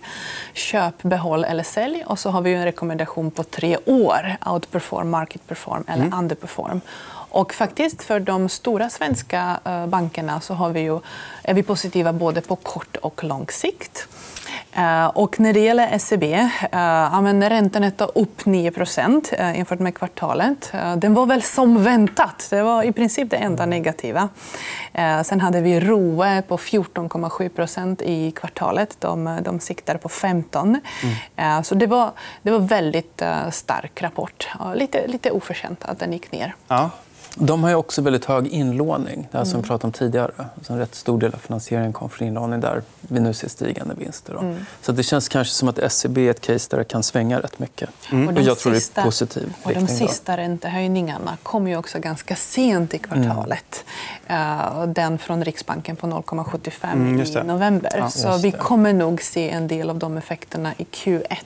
köp, 0.52 1.02
behåll 1.02 1.44
eller 1.44 1.62
sälj. 1.62 2.04
Och 2.06 2.18
så 2.18 2.30
har 2.30 2.40
vi 2.40 2.54
en 2.54 2.64
rekommendation 2.64 3.30
på 3.30 3.42
tre 3.42 3.76
år, 3.86 4.36
outperform, 4.46 5.10
market 5.10 5.46
perform 5.46 5.84
eller 5.86 6.04
mm. 6.04 6.18
underperform. 6.18 6.80
Och 7.32 7.54
faktiskt 7.54 8.02
för 8.02 8.20
de 8.20 8.48
stora 8.48 8.90
svenska 8.90 9.60
eh, 9.64 9.86
bankerna 9.86 10.40
så 10.40 10.54
har 10.54 10.70
vi 10.70 10.80
ju, 10.80 11.00
är 11.42 11.54
vi 11.54 11.62
positiva 11.62 12.12
både 12.12 12.40
på 12.40 12.56
kort 12.56 12.96
och 12.96 13.24
lång 13.24 13.46
sikt. 13.48 14.08
Eh, 14.76 15.06
och 15.06 15.40
när 15.40 15.52
det 15.52 15.60
gäller 15.60 15.98
SEB, 15.98 16.22
uh, 16.22 17.48
räntenetto 17.48 18.04
upp 18.04 18.44
9% 18.44 19.54
jämfört 19.56 19.78
med 19.78 19.94
kvartalet. 19.94 20.72
Den 20.96 21.14
var 21.14 21.26
väl 21.26 21.42
som 21.42 21.84
väntat. 21.84 22.46
Det 22.50 22.62
var 22.62 22.82
i 22.82 22.92
princip 22.92 23.30
det 23.30 23.36
enda 23.36 23.66
negativa. 23.66 24.28
Sen 25.24 25.40
hade 25.40 25.60
vi 25.60 25.80
ROE 25.80 26.42
på 26.48 26.56
14,7% 26.56 28.02
i 28.02 28.30
kvartalet. 28.30 28.96
De, 29.00 29.38
de 29.42 29.60
siktar 29.60 29.96
på 29.96 30.08
15 30.08 30.80
mm. 31.36 31.64
Så 31.64 31.74
det 31.74 31.86
var, 31.86 32.10
det 32.42 32.50
var 32.50 32.58
väldigt 32.58 33.22
stark 33.50 34.02
rapport. 34.02 34.48
Lite, 34.74 35.06
lite 35.06 35.30
oförtjänt 35.30 35.84
att 35.84 35.98
den 35.98 36.12
gick 36.12 36.32
ner. 36.32 36.54
Ja. 36.68 36.90
De 37.34 37.64
har 37.64 37.74
också 37.74 38.02
väldigt 38.02 38.24
hög 38.24 38.46
inlåning. 38.46 39.28
Det 39.30 39.38
här 39.38 39.44
som 39.44 39.52
vi 39.52 39.54
mm. 39.54 39.68
pratade 39.68 39.86
om 39.86 39.92
tidigare. 39.92 40.32
Så 40.62 40.72
en 40.72 40.78
rätt 40.78 40.94
stor 40.94 41.20
del 41.20 41.34
av 41.34 41.38
finansieringen 41.38 41.92
kom 41.92 42.10
från 42.10 42.28
inlåning 42.28 42.60
där 42.60 42.82
vi 43.00 43.20
nu 43.20 43.34
ser 43.34 43.48
stigande 43.48 43.94
vinster. 43.94 44.38
Mm. 44.40 44.56
Så 44.82 44.92
det 44.92 45.02
känns 45.02 45.28
kanske 45.28 45.54
som 45.54 45.68
att 45.68 45.92
SEB 45.92 46.18
är 46.18 46.30
ett 46.30 46.40
case 46.40 46.68
där 46.70 46.78
det 46.78 46.84
kan 46.84 47.02
svänga 47.02 47.40
rätt 47.40 47.58
mycket. 47.58 47.90
Mm. 48.12 48.36
Och 48.36 48.42
jag 48.42 48.58
tror 48.58 48.74
sista, 48.74 49.00
det 49.00 49.00
är 49.00 49.04
positiv 49.04 49.54
och 49.62 49.72
De 49.74 49.86
sista 49.86 50.36
räntehöjningarna 50.36 51.38
kom 51.42 51.68
ju 51.68 51.76
också 51.76 51.98
ganska 51.98 52.36
sent 52.36 52.94
i 52.94 52.98
kvartalet. 52.98 53.84
Mm. 54.26 54.92
Den 54.92 55.18
från 55.18 55.44
Riksbanken 55.44 55.96
på 55.96 56.06
0,75 56.06 56.92
mm, 56.92 57.20
i 57.20 57.46
november. 57.46 57.92
Ja, 57.98 58.10
så 58.10 58.36
vi 58.36 58.52
kommer 58.52 58.92
nog 58.92 59.22
se 59.22 59.50
en 59.50 59.68
del 59.68 59.90
av 59.90 59.98
de 59.98 60.16
effekterna 60.16 60.72
i 60.78 60.84
Q1. 60.84 61.36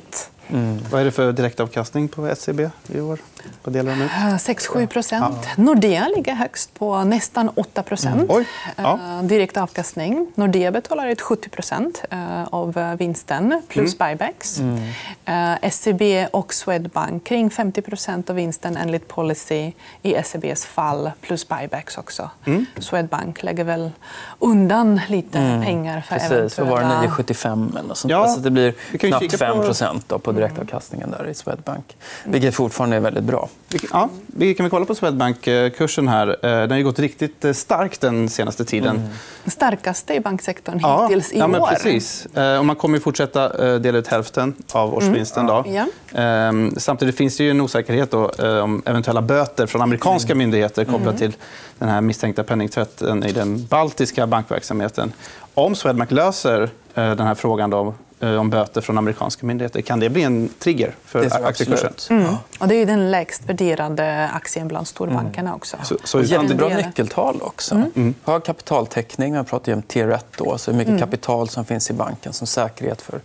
Mm. 0.49 0.79
Vad 0.91 1.01
är 1.01 1.05
det 1.05 1.11
för 1.11 1.33
direktavkastning 1.33 2.09
på 2.09 2.35
SEB 2.37 2.71
i 2.89 3.01
år? 3.01 3.19
På 3.63 3.71
delar 3.71 3.93
6-7 3.93 4.87
procent. 4.87 5.39
Ja. 5.43 5.63
Nordea 5.63 6.09
ligger 6.17 6.35
högst 6.35 6.75
på 6.75 7.05
nästan 7.05 7.49
8 7.49 7.83
procent. 7.83 8.31
Mm. 8.31 8.45
Ja. 8.77 8.99
Eh, 9.03 9.23
direkt 9.23 9.57
avkastning. 9.57 10.33
Nordea 10.35 10.71
betalar 10.71 11.09
ut 11.09 11.21
70 11.21 11.49
procent 11.49 12.05
eh, 12.11 12.45
av 12.45 12.97
vinsten 12.99 13.63
plus 13.69 14.01
mm. 14.01 14.19
buybacks. 14.19 14.59
Mm. 14.59 15.55
Eh, 15.63 15.71
SEB 15.71 16.03
och 16.33 16.55
Swedbank 16.55 17.25
kring 17.25 17.51
50 17.51 17.83
procent 17.83 18.31
av 18.31 18.37
vinsten 18.37 18.77
enligt 18.77 19.09
policy 19.09 19.73
i 20.03 20.23
SEBs 20.25 20.67
fall 20.67 21.11
plus 21.21 21.49
buybacks 21.49 21.99
också. 21.99 22.31
Mm. 22.45 22.67
Swedbank 22.79 23.43
lägger 23.43 23.65
väl 23.65 23.91
undan 24.39 25.01
lite 25.09 25.39
mm. 25.39 25.65
pengar 25.65 26.01
för 26.01 26.15
Precis. 26.15 26.31
eventuella... 26.31 26.71
Vad 26.71 26.83
var 26.83 27.03
det 27.03 27.09
9,75 27.09 27.79
eller 27.79 27.95
sånt. 27.95 28.11
Ja. 28.11 28.19
Alltså 28.19 28.41
det 28.41 28.51
blir 28.51 28.73
knappt 28.99 29.39
5 29.39 29.57
procent 29.57 30.09
på 30.23 30.33
direktavkastningen 30.37 31.11
där 31.11 31.29
i 31.29 31.35
Swedbank. 31.35 31.97
Vilket 32.25 32.55
fortfarande 32.55 32.97
är 32.97 33.01
väldigt 33.01 33.25
bra. 33.25 33.49
Ja, 33.93 34.09
vi 34.27 34.55
kan 34.55 34.71
kolla 34.71 34.85
på 34.85 34.95
Swedbank-kursen. 34.95 36.09
här. 36.09 36.29
Eh, 36.29 36.35
den 36.43 36.71
har 36.71 36.81
gått 36.81 36.99
riktigt 36.99 37.45
eh, 37.45 37.53
starkt 37.53 38.01
den 38.01 38.29
senaste 38.29 38.65
tiden. 38.65 38.97
Mm. 38.97 39.09
Den 39.45 39.51
starkaste 39.51 40.15
i 40.15 40.21
banksektorn 40.21 40.75
hittills 40.75 41.33
ja, 41.33 41.49
i 41.49 41.53
ja, 41.53 41.61
år. 41.61 41.67
Precis. 41.67 42.27
Eh, 42.27 42.59
och 42.59 42.65
man 42.65 42.77
kommer 42.77 42.99
fortsätta 42.99 43.79
dela 43.79 43.99
ut 43.99 44.07
hälften 44.07 44.55
av 44.73 44.95
årsvinsten. 44.95 45.47
Då. 45.47 45.55
Mm. 45.55 45.75
Ja. 45.75 45.87
Ehm, 46.21 46.75
samtidigt 46.77 47.17
finns 47.17 47.37
det 47.37 47.51
en 47.51 47.61
osäkerhet 47.61 48.11
då, 48.11 48.29
om 48.63 48.83
eventuella 48.87 49.23
böter 49.23 49.67
från 49.67 49.83
amerikanska 49.83 50.33
mm. 50.33 50.39
myndigheter 50.39 50.85
kopplat 50.85 51.03
mm. 51.03 51.17
till 51.17 51.37
den 51.79 51.89
här 51.89 52.01
misstänkta 52.01 52.45
penningtvätten 52.45 53.25
i 53.25 53.33
den 53.33 53.67
baltiska 53.67 54.27
bankverksamheten. 54.27 55.13
Om 55.55 55.75
Swedbank 55.75 56.11
löser 56.11 56.71
den 56.95 57.21
här 57.21 57.35
frågan 57.35 57.71
då, 57.71 57.95
om 58.21 58.51
böter 58.51 58.81
från 58.81 58.99
amerikanska 58.99 59.47
myndigheter. 59.47 59.81
Kan 59.81 60.01
det 60.01 60.09
bli 60.09 60.23
en 60.23 60.49
trigger 60.59 60.95
för 61.05 61.45
aktiekursen? 61.45 61.93
Mm. 62.11 62.35
Och 62.59 62.69
det 62.69 62.75
är 62.75 62.87
den 62.87 63.11
lägst 63.11 63.49
värderade 63.49 64.31
aktien 64.35 64.69
bland 64.69 64.89
storbankerna. 64.89 65.49
Mm. 65.49 65.55
också. 65.55 65.77
Så, 65.85 65.97
så 66.05 66.21
Jättebra 66.21 66.69
nyckeltal 66.69 67.43
också. 67.43 67.75
Mm. 67.75 67.91
mm. 67.97 68.15
Hög 68.25 68.45
kapitaltäckning. 68.45 69.35
Man 69.35 69.45
pratar 69.45 69.73
om 69.73 69.83
tier 69.83 70.09
1. 70.09 70.27
Då, 70.37 70.59
så 70.59 70.73
mycket 70.73 70.89
mm. 70.89 71.01
kapital 71.01 71.49
som 71.49 71.65
finns 71.65 71.91
i 71.91 71.93
banken 71.93 72.33
som 72.33 72.47
säkerhet 72.47 73.03
för, 73.03 73.21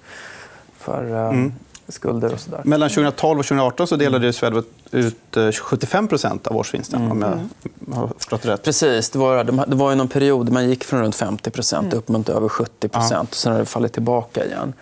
för 0.78 1.12
eh, 1.12 1.30
mm 1.30 1.54
skulder 1.92 2.34
och 2.34 2.40
så 2.40 2.52
där. 2.52 2.62
Mellan 2.64 2.90
2012 2.90 3.40
och 3.40 3.46
2018 3.46 3.88
så 3.88 3.96
delade 3.96 4.34
Swedbank 4.34 4.66
ut 4.92 5.38
75 5.62 6.08
eh, 6.12 6.32
av 6.44 6.58
årsvinsten. 6.58 7.02
Mm. 7.02 7.12
Om 7.12 7.22
jag 7.22 7.96
har 7.96 8.08
förstått 8.18 8.46
rätt. 8.46 8.64
Precis. 8.64 9.10
Det 9.10 9.20
var, 9.20 9.44
det 9.44 9.76
var 9.76 9.96
någon 9.96 10.08
period 10.08 10.46
där 10.46 10.54
man 10.54 10.70
gick 10.70 10.84
från 10.84 11.02
runt 11.02 11.16
50 11.16 11.52
mm. 11.76 11.98
upp 11.98 12.08
mot 12.08 12.30
över 12.30 12.48
70% 12.48 12.90
ja. 12.92 13.26
Sen 13.32 13.52
har 13.52 13.60
det 13.60 13.66
fallit 13.66 13.94
tillbaka 13.94 14.46
igen. 14.46 14.74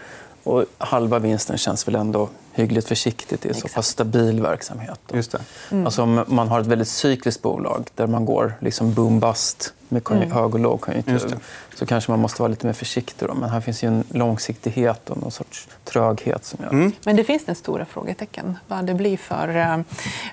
Och 0.43 0.65
halva 0.77 1.19
vinsten 1.19 1.57
känns 1.57 1.87
väl 1.87 1.95
ändå 1.95 2.29
hyggligt 2.53 2.87
försiktigt 2.87 3.45
i 3.45 3.49
en 3.49 3.55
så 3.55 3.67
pass 3.67 3.87
stabil 3.87 4.41
verksamhet. 4.41 4.99
Just 5.13 5.31
det. 5.31 5.41
Mm. 5.71 5.85
Alltså 5.85 6.03
om 6.03 6.23
man 6.27 6.47
har 6.47 6.59
ett 6.59 6.67
väldigt 6.67 6.87
cykliskt 6.87 7.41
bolag 7.41 7.87
där 7.95 8.07
man 8.07 8.25
går 8.25 8.53
liksom 8.59 8.93
boom-bust 8.93 9.73
med 9.89 10.11
mm. 10.11 10.31
hög 10.31 10.53
och 10.53 10.59
lågkonjunktur 10.59 11.37
så 11.75 11.85
kanske 11.85 12.11
man 12.11 12.19
måste 12.19 12.41
vara 12.41 12.49
lite 12.49 12.65
mer 12.65 12.73
försiktig. 12.73 13.27
Då. 13.27 13.33
Men 13.33 13.49
här 13.49 13.61
finns 13.61 13.83
ju 13.83 13.87
en 13.87 14.03
långsiktighet 14.09 15.09
och 15.09 15.21
någon 15.21 15.31
sorts 15.31 15.67
tröghet. 15.83 16.45
Som 16.45 16.63
gör... 16.63 16.71
Mm. 16.71 16.91
Men 17.05 17.15
det 17.15 17.23
finns 17.23 17.45
den 17.45 17.55
stora 17.55 17.85
frågetecken. 17.85 18.57
Vad 18.67 18.85
det 18.85 18.93
blir 18.93 19.17
för 19.17 19.55
eh, 19.55 19.77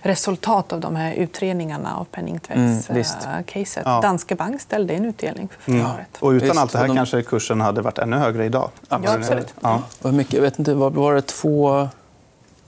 resultat 0.03 0.73
av 0.73 0.81
de 0.81 0.97
här 0.97 1.15
utredningarna 1.15 1.97
av 1.97 2.05
penningtvättscaset. 2.05 3.77
Mm, 3.77 3.95
ja. 3.95 4.01
Danske 4.01 4.35
Bank 4.35 4.61
ställde 4.61 4.95
en 4.95 5.05
utdelning 5.05 5.49
för 5.49 5.61
förra 5.63 5.75
mm. 5.75 5.91
året. 5.91 6.17
Och 6.19 6.31
utan 6.31 6.49
visst. 6.49 6.61
allt 6.61 6.73
det 6.73 6.79
här 6.79 6.95
kanske 6.95 7.23
kursen 7.23 7.61
hade 7.61 7.83
varit 7.83 7.99
ännu 7.99 8.17
högre 8.17 8.45
idag. 8.45 8.71
Ja, 8.89 9.01
absolut. 9.05 9.55
Ja. 9.61 9.83
Och 10.03 10.15
mycket, 10.15 10.35
jag 10.35 10.43
vet 10.43 10.59
inte, 10.59 10.75
var 10.75 11.15
det? 11.15 11.23
Två 11.23 11.89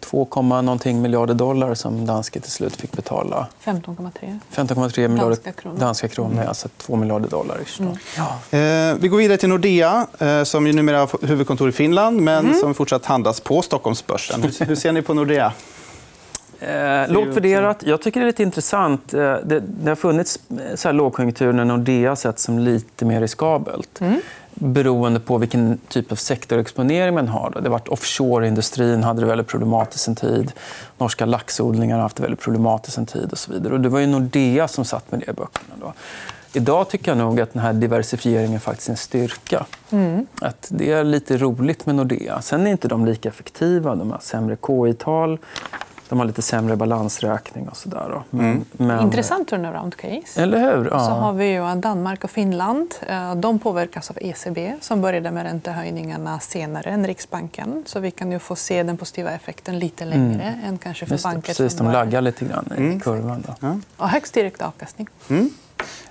2, 0.01 0.29
någonting 0.43 1.03
miljarder 1.03 1.35
dollar 1.35 1.75
som 1.75 2.07
danske 2.07 2.41
till 2.41 2.51
slut 2.51 2.77
fick 2.77 2.93
betala. 2.93 3.47
15,3 3.65 4.39
15,3 4.55 5.09
miljarder 5.09 5.29
danska 5.29 5.53
kronor. 5.53 5.79
Danska 5.79 6.09
kronor 6.09 6.33
mm. 6.33 6.49
Alltså 6.49 6.69
2 6.77 6.97
miljarder 6.97 7.29
dollar. 7.29 7.61
Mm. 7.81 7.97
Ja. 8.17 8.59
Eh, 8.59 8.97
vi 9.01 9.09
går 9.09 9.19
vidare 9.19 9.39
till 9.39 9.49
Nordea, 9.49 10.07
eh, 10.19 10.43
som 10.43 10.67
ju 10.67 10.73
numera 10.73 10.99
har 10.99 11.27
huvudkontor 11.27 11.69
i 11.69 11.73
Finland 11.73 12.21
men 12.21 12.47
mm. 12.47 12.61
som 12.61 12.75
fortsatt 12.75 13.07
handlas 13.07 13.41
på 13.41 13.63
Stockholmsbörsen. 13.63 14.43
Hur, 14.43 14.67
hur 14.67 14.77
ser 14.77 14.93
ni 14.93 15.03
på 15.03 15.15
Nordea? 15.15 15.53
Eh, 16.61 17.13
lågt 17.13 17.29
värderat. 17.29 17.83
Jag 17.87 18.03
tycker 18.03 18.21
det 18.21 18.25
är 18.25 18.27
lite 18.27 18.43
intressant. 18.43 19.15
Eh, 19.15 19.37
det, 19.45 19.61
det 19.61 19.89
har 19.91 19.97
funnits 19.97 20.41
så 20.75 20.89
här 20.89 20.93
lågkonjunktur 20.93 21.53
när 21.53 21.65
Nordea 21.65 22.17
sett 22.17 22.39
som 22.39 22.59
lite 22.59 23.05
mer 23.05 23.21
riskabelt. 23.21 24.01
Mm 24.01 24.21
beroende 24.61 25.21
på 25.21 25.39
vilken 25.39 25.79
typ 25.89 26.13
av 26.13 26.17
sektorexponering 26.17 27.15
man 27.15 27.29
har. 27.29 27.51
Det 27.51 27.63
har 27.63 27.69
varit 27.69 27.89
offshore-industrin 27.89 29.03
hade 29.03 29.21
det 29.21 29.27
väldigt 29.27 29.47
problematiskt 29.47 30.09
en 30.09 30.15
tid. 30.15 30.53
Norska 30.99 31.27
laxodlingar 31.27 31.97
har 31.97 32.03
haft 32.03 32.17
det 32.17 32.23
väldigt 32.23 32.41
problematiskt 32.41 32.99
en 32.99 33.07
tid. 33.07 33.33
och 33.33 33.39
så 33.39 33.53
vidare. 33.53 33.75
Och 33.75 33.81
det 33.81 33.89
var 33.89 34.01
ju 34.01 34.07
Nordea 34.07 34.69
som 34.69 34.85
satt 34.85 35.11
med 35.13 35.21
det 35.21 35.31
i 35.31 35.35
böckerna. 35.35 35.75
Då. 35.81 35.93
Idag 36.53 36.89
tycker 36.89 37.11
jag 37.11 37.19
nog 37.19 37.41
att 37.41 37.53
den 37.53 37.63
här 37.63 37.73
diversifieringen 37.73 38.61
faktiskt 38.61 38.89
är 38.89 38.93
en 38.93 38.97
styrka. 38.97 39.67
Mm. 39.91 40.27
Att 40.41 40.69
det 40.71 40.93
är 40.93 41.05
lite 41.05 41.37
roligt 41.37 41.87
med 41.87 41.95
Nordea. 41.95 42.43
Sen 42.43 42.67
är 42.67 42.71
inte 42.71 42.89
de 42.89 43.07
lika 43.07 43.29
effektiva. 43.29 43.95
De 43.95 44.11
har 44.11 44.19
sämre 44.19 44.57
KI-tal. 44.67 45.39
De 46.09 46.19
har 46.19 46.27
lite 46.27 46.43
sämre 46.43 46.77
balansräkning. 46.77 47.69
och 47.69 47.77
så 47.77 47.89
där. 47.89 48.23
Men, 48.31 48.45
mm. 48.47 48.65
men... 48.73 49.01
Intressant 49.01 49.49
turnaround-case. 49.49 50.43
Eller 50.43 50.59
hur? 50.59 50.89
Ja. 50.93 50.99
Så 50.99 51.11
har 51.11 51.33
vi 51.33 51.53
ju 51.53 51.75
Danmark 51.75 52.25
och 52.25 52.31
Finland. 52.31 52.95
Eh, 53.09 53.35
de 53.35 53.59
påverkas 53.59 54.11
av 54.11 54.19
ECB 54.21 54.75
som 54.81 55.01
började 55.01 55.31
med 55.31 55.43
räntehöjningarna 55.43 56.41
senare 56.41 56.91
än 56.91 57.07
Riksbanken. 57.07 57.85
Så 57.87 58.01
vi 58.01 58.11
kan 58.11 58.33
ju 58.33 58.39
få 58.39 58.57
se 58.57 58.83
den 58.83 58.97
positiva 58.97 59.31
effekten 59.31 59.79
lite 59.79 60.05
längre 60.05 60.43
mm. 60.43 60.65
än 60.65 60.79
kanske 60.79 61.07
för 61.07 61.23
banker. 61.23 61.55
Precis, 61.55 61.75
de 61.75 61.91
laggar 61.93 62.21
lite 62.21 62.45
grann 62.45 62.73
i 62.77 62.81
mm. 62.81 63.01
kurvan. 63.01 63.45
Då. 63.47 63.55
Ja. 63.61 63.79
Och 63.97 64.09
högst 64.09 64.35
direkt 64.35 64.63
avkastning. 64.63 65.09
Mm. 65.31 65.51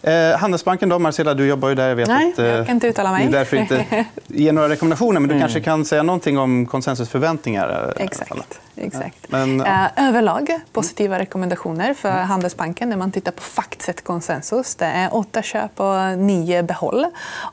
Eh, 0.01 0.37
Handelsbanken, 0.39 0.89
då, 0.89 0.99
Marcela, 0.99 1.33
du 1.33 1.47
jobbar 1.47 1.69
ju 1.69 1.75
där. 1.75 1.89
Jag 1.89 1.95
vet 1.95 2.07
Nej, 2.07 2.31
att, 2.33 2.39
eh, 2.39 2.45
jag 2.45 2.65
kan 2.65 2.75
inte 2.75 2.87
uttala 2.87 3.11
mig. 3.11 3.27
därför 3.27 3.57
inte 3.57 3.85
ger 4.27 4.53
några 4.53 4.69
rekommendationer. 4.69 5.19
Men 5.19 5.29
du 5.29 5.35
mm. 5.35 5.41
kanske 5.41 5.61
kan 5.61 5.85
säga 5.85 6.03
någonting 6.03 6.37
om 6.37 6.65
konsensusförväntningar? 6.65 7.93
Exakt. 7.97 8.59
Exakt. 8.77 9.31
Men, 9.31 9.59
ja. 9.59 9.89
Eh, 9.95 10.07
överlag 10.07 10.59
positiva 10.71 11.19
rekommendationer 11.19 11.93
för 11.93 12.09
Handelsbanken 12.09 12.89
när 12.89 12.97
man 12.97 13.11
tittar 13.11 13.31
på 13.31 13.41
Factset 13.41 14.03
konsensus. 14.03 14.75
Det 14.75 14.85
är 14.85 15.15
åtta 15.15 15.41
köp 15.41 15.79
och 15.79 16.17
nio 16.17 16.63
behåll. 16.63 17.05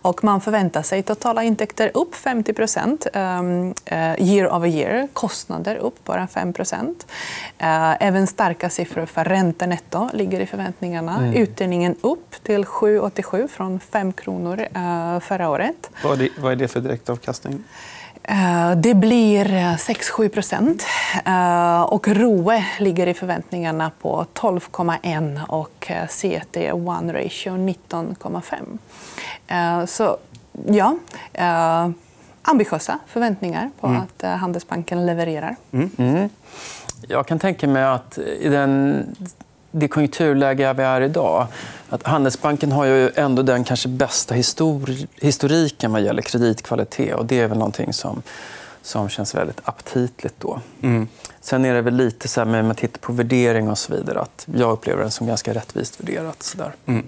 Och 0.02 0.24
man 0.24 0.40
förväntar 0.40 0.82
sig 0.82 1.02
totala 1.02 1.42
intäkter 1.42 1.90
upp 1.94 2.14
50 2.14 2.52
um, 3.14 3.74
year 4.18 4.56
over 4.56 4.68
year. 4.68 5.08
Kostnader 5.12 5.76
upp 5.76 6.04
bara 6.04 6.26
5 6.26 6.52
uh, 6.58 6.94
Även 8.00 8.26
starka 8.26 8.70
siffror 8.70 9.06
för 9.06 9.24
räntenetto 9.24 10.08
ligger 10.12 10.40
i 10.40 10.46
förväntningarna. 10.46 11.18
Mm. 11.18 11.34
Utdelningen 11.34 11.96
upp 12.00 12.34
till 12.42 12.64
7,87 12.64 13.48
från 13.48 13.80
5 13.80 14.12
kronor 14.12 14.66
förra 15.20 15.48
året. 15.48 15.90
Vad 16.04 16.12
är 16.12 16.16
det, 16.16 16.28
vad 16.38 16.52
är 16.52 16.56
det 16.56 16.68
för 16.68 16.80
direktavkastning? 16.80 17.64
Eh, 18.28 18.76
det 18.76 18.94
blir 18.94 19.44
6-7 19.76 20.28
procent. 20.28 20.84
Eh, 21.26 21.82
och 21.82 22.08
ROE 22.08 22.64
ligger 22.78 23.06
i 23.06 23.14
förväntningarna 23.14 23.90
på 24.00 24.26
12,1 24.34 25.40
och 25.48 25.90
CET1 26.08 27.12
ratio 27.12 27.56
19,5. 27.56 29.86
Så 29.86 30.16
ja, 30.66 30.96
eh, 31.32 31.88
ambitiösa 32.42 32.98
förväntningar 33.06 33.70
på 33.80 33.86
mm. 33.86 34.02
att 34.02 34.40
Handelsbanken 34.40 35.06
levererar. 35.06 35.56
Mm. 35.72 35.90
Mm. 35.98 36.28
Jag 37.08 37.26
kan 37.26 37.38
tänka 37.38 37.68
mig 37.68 37.84
att 37.84 38.18
i 38.18 38.48
den 38.48 39.04
det 39.74 39.88
konjunkturläge 39.88 40.72
vi 40.72 40.82
är 40.82 41.00
idag. 41.00 41.46
Att 41.88 42.02
Handelsbanken 42.02 42.72
har 42.72 42.84
ju 42.84 43.10
ändå 43.14 43.42
den 43.42 43.64
kanske 43.64 43.88
bästa 43.88 44.34
histori 44.34 45.06
historiken 45.20 45.92
vad 45.92 46.02
gäller 46.02 46.22
kreditkvalitet. 46.22 47.14
Och 47.14 47.26
det 47.26 47.40
är 47.40 47.48
väl 47.48 47.58
någonting 47.58 47.92
som, 47.92 48.22
som 48.82 49.08
känns 49.08 49.34
väldigt 49.34 49.60
aptitligt. 49.64 50.34
Då. 50.38 50.60
Mm. 50.82 51.08
Sen 51.40 51.64
är 51.64 51.74
det 51.74 51.80
väl 51.82 51.94
lite 51.94 52.28
så 52.28 52.40
här 52.40 52.44
med 52.44 52.64
man 52.64 52.74
tittar 52.76 52.98
på 52.98 53.12
värdering 53.12 53.70
och 53.70 53.78
så 53.78 53.92
vidare. 53.92 54.20
att 54.20 54.46
Jag 54.54 54.72
upplever 54.72 55.02
den 55.02 55.10
som 55.10 55.26
ganska 55.26 55.54
rättvist 55.54 56.00
värderat. 56.00 56.42
Så 56.42 56.58
där. 56.58 56.72
Mm. 56.86 57.04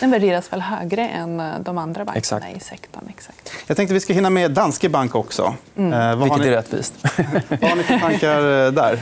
Den 0.00 0.10
värderas 0.10 0.52
väl 0.52 0.60
högre 0.60 1.08
än 1.08 1.40
eh, 1.40 1.58
de 1.60 1.78
andra 1.78 2.04
bankerna 2.04 2.18
Exakt. 2.18 2.56
i 2.56 2.60
sektorn? 2.60 3.04
Exakt. 3.08 3.52
Jag 3.66 3.76
tänkte 3.76 3.94
vi 3.94 4.00
ska 4.00 4.12
hinna 4.12 4.30
med 4.30 4.50
Danske 4.50 4.88
Bank 4.88 5.14
också. 5.14 5.54
Mm. 5.76 5.92
Eh, 5.92 6.16
Vilket 6.16 6.38
ni... 6.38 6.46
är 6.46 6.50
rättvist. 6.50 6.94
vad 7.48 7.70
har 7.70 7.76
ni 7.76 7.82
för 7.82 7.98
tankar 7.98 8.66
eh, 8.66 8.72
där? 8.72 8.98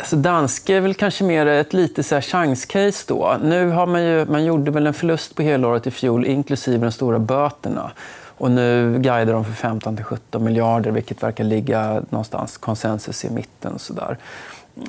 Alltså 0.00 0.16
dansk 0.16 0.68
är 0.68 0.80
väl 0.80 0.94
kanske 0.94 1.24
mer 1.24 1.46
ett 1.46 1.72
lite 1.72 2.02
så 2.02 2.14
här 2.14 2.22
chanscase. 2.22 3.04
Då. 3.08 3.36
Nu 3.42 3.68
har 3.68 3.86
man, 3.86 4.02
ju, 4.02 4.24
man 4.24 4.44
gjorde 4.44 4.70
väl 4.70 4.86
en 4.86 4.94
förlust 4.94 5.34
på 5.34 5.42
helåret 5.42 5.86
i 5.86 5.90
fjol, 5.90 6.26
inklusive 6.26 6.86
de 6.86 6.92
stora 6.92 7.18
böterna. 7.18 7.90
Och 8.38 8.50
nu 8.50 8.98
guidar 8.98 9.32
de 9.32 9.44
för 9.44 9.68
15-17 9.68 10.38
miljarder, 10.38 10.90
vilket 10.90 11.22
verkar 11.22 11.44
ligga 11.44 12.02
någonstans 12.10 12.56
konsensus 12.56 13.24
i 13.24 13.30
mitten. 13.30 13.78
Så, 13.78 13.92
där. 13.92 14.18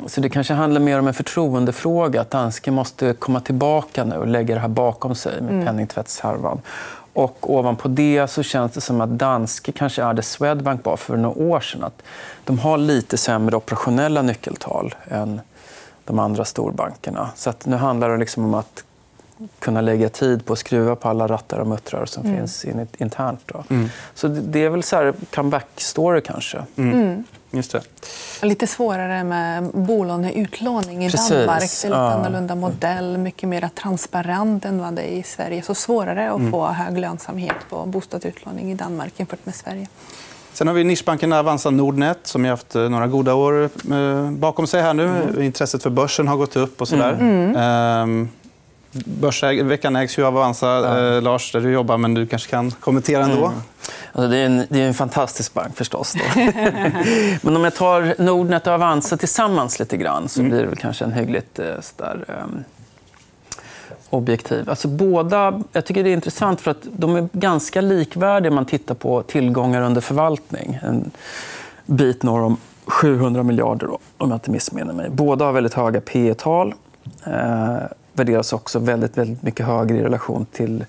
så 0.06 0.22
det 0.22 0.30
kanske 0.30 0.54
handlar 0.54 0.82
mer 0.82 1.00
om 1.00 1.08
en 1.08 1.14
förtroendefråga. 1.14 2.22
Att 2.22 2.32
danske 2.32 2.72
måste 2.72 3.14
komma 3.14 3.40
tillbaka 3.40 4.04
nu 4.04 4.16
och 4.16 4.28
lägga 4.28 4.56
det 4.56 4.62
här 4.62 4.68
bakom 4.68 5.16
sig 5.16 5.42
med 5.42 5.54
mm. 5.54 5.66
penningtvättshärvan. 5.66 6.62
Och 7.14 7.54
ovanpå 7.54 7.88
det 7.88 8.28
så 8.28 8.44
känns 8.44 8.72
det 8.72 8.82
som 8.82 9.02
att 9.02 9.10
Danske 9.10 9.72
kanske 9.72 10.04
är 10.04 10.14
det 10.14 10.22
Swedbank 10.22 10.86
var 10.86 10.98
för 10.98 11.18
några 11.18 11.42
år 11.42 11.60
sedan. 11.60 11.84
Att 11.84 12.02
de 12.44 12.60
har 12.60 12.78
lite 12.78 13.18
sämre 13.18 13.56
operationella 13.56 14.22
nyckeltal 14.22 14.96
än 15.10 15.42
de 16.06 16.20
andra 16.20 16.46
storbankerna. 16.46 17.30
Så 17.36 17.50
att 17.50 17.66
nu 17.66 17.76
handlar 17.76 18.10
det 18.10 18.18
liksom 18.18 18.46
om 18.46 18.54
att 18.54 18.84
kunna 19.60 19.82
lägga 19.82 20.10
tid 20.10 20.46
på 20.46 20.54
att 20.54 20.60
skruva 20.60 20.96
på 20.96 21.10
alla 21.10 21.28
rattar 21.28 21.60
och 21.60 21.68
muttrar 21.68 22.06
som 22.06 22.26
mm. 22.26 22.38
finns 22.38 22.66
internt. 22.98 23.42
Då. 23.46 23.64
Mm. 23.70 23.90
Så 24.14 24.28
det 24.28 24.60
är 24.64 24.70
väl 24.70 24.84
så 24.84 25.14
comeback-story 25.32 26.22
kanske. 26.22 26.64
Mm. 26.76 27.02
mm. 27.02 27.24
Just 27.54 27.72
det. 27.72 27.82
Lite 28.42 28.68
svårare 28.68 29.24
med 29.24 29.64
bolåneutlåning 29.64 31.06
i 31.06 31.12
Precis. 31.12 31.30
Danmark. 31.30 31.60
Det 31.60 31.66
är 31.66 31.90
lite 31.90 32.00
ja. 32.00 32.12
annorlunda 32.12 32.56
modell, 32.56 33.18
mycket 33.18 33.50
mer 33.50 33.70
transparent 33.76 34.66
än 34.66 34.80
vad 34.80 34.94
det 34.94 35.02
är 35.02 35.18
i 35.18 35.24
Sverige. 35.24 35.62
Så 35.62 35.76
svårare 35.76 36.32
att 36.32 36.40
mm. 36.40 36.52
få 36.52 36.68
hög 36.68 36.98
lönsamhet 36.98 37.56
på 37.70 37.86
bostadsutlåning 37.86 38.72
i 38.72 38.76
Danmark 38.76 39.14
jämfört 39.18 39.46
med 39.46 39.56
Sverige. 39.56 39.88
Sen 40.54 40.68
har 40.68 40.74
vi 40.74 40.84
nischbanken 40.84 41.34
Avanza 41.34 41.70
Nordnet 41.70 42.20
som 42.24 42.44
har 42.44 42.52
haft 42.52 42.76
eh, 42.76 42.90
några 42.90 43.08
goda 43.08 43.34
år 43.34 43.70
eh, 43.92 44.32
bakom 44.32 44.68
sig. 44.68 44.82
här 44.82 44.94
nu. 44.94 45.08
Mm. 45.08 45.42
Intresset 45.42 45.84
för 45.84 45.90
börsen 45.90 46.28
har 46.28 46.38
gått 46.38 46.56
upp. 46.56 46.82
och 46.82 46.88
så 46.88 46.96
där. 46.96 47.14
Mm. 47.14 47.56
Ehm, 47.56 48.30
Börsveckan 48.92 49.96
ägs 49.96 50.20
ju 50.20 50.26
av 50.26 50.38
Avanza, 50.38 50.68
ja. 50.68 51.16
eh, 51.16 51.22
Lars, 51.22 51.52
där 51.52 51.62
du 51.62 51.72
jobbar. 51.72 51.98
Men 51.98 52.14
du 52.14 52.28
kanske 52.28 52.50
kan 52.50 52.72
kommentera 52.72 53.24
ändå. 53.24 53.46
Mm. 53.46 53.60
Alltså 54.12 54.30
det, 54.30 54.38
är 54.38 54.46
en, 54.46 54.66
det 54.70 54.82
är 54.82 54.88
en 54.88 54.94
fantastisk 54.94 55.54
bank 55.54 55.78
förstås. 55.78 56.16
men 57.42 57.56
om 57.56 57.64
jag 57.64 57.76
tar 57.76 58.22
Nordnet 58.22 58.68
och 58.68 58.74
Avanza 58.74 59.18
tillsammans 59.18 59.80
lite 59.80 59.98
grann 59.98 60.30
så 60.30 60.40
mm. 60.40 60.52
blir 60.52 60.66
det 60.66 60.76
kanske 60.76 61.06
en 61.06 61.14
hyggligt 61.14 61.60
eh, 61.60 61.66
sådär, 61.82 62.26
um, 62.44 62.64
objektiv. 64.10 64.70
Alltså 64.70 64.88
båda, 64.88 65.64
jag 65.72 65.86
tycker 65.86 66.04
det 66.04 66.10
är 66.10 66.14
intressant 66.14 66.62
för 66.62 66.72
att 66.72 66.88
de 66.92 67.16
är 67.16 67.30
ganska 67.34 67.82
likvärdiga 67.82 68.50
om 68.50 68.56
man 68.56 68.66
tittar 68.66 68.96
på 68.96 69.22
tillgångar 69.22 69.82
under 69.82 70.02
förvaltning. 70.02 70.80
En 70.84 71.12
bit 71.86 72.24
norr 72.24 72.42
om 72.42 72.58
700 72.86 73.44
miljarder, 73.44 73.90
om 73.92 74.00
jag 74.18 74.34
inte 74.36 74.52
missminner 74.52 74.94
mig. 74.94 75.10
Båda 75.10 75.46
har 75.46 75.52
väldigt 75.52 75.74
höga 75.74 76.02
P 76.02 76.34
tal 76.34 76.74
eh, 77.26 77.78
värderas 78.14 78.54
också 78.54 78.80
väldigt, 78.80 79.18
väldigt 79.18 79.44
mycket 79.44 79.66
högre 79.66 79.98
i 79.98 80.02
relation 80.04 80.46
till 80.52 80.86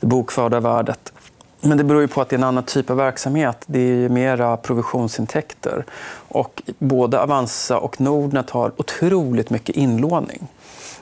det 0.00 0.06
bokförda 0.06 0.60
värdet. 0.60 1.12
Men 1.60 1.78
det 1.78 1.84
beror 1.84 2.00
ju 2.00 2.08
på 2.08 2.20
att 2.20 2.28
det 2.28 2.36
är 2.36 2.38
en 2.38 2.44
annan 2.44 2.64
typ 2.64 2.90
av 2.90 2.96
verksamhet. 2.96 3.64
Det 3.66 3.78
är 3.78 4.08
mera 4.08 4.56
provisionsintäkter. 4.56 5.84
Och 6.28 6.62
både 6.78 7.20
Avanza 7.22 7.78
och 7.78 8.00
Nordnet 8.00 8.50
har 8.50 8.72
otroligt 8.76 9.50
mycket 9.50 9.76
inlåning. 9.76 10.48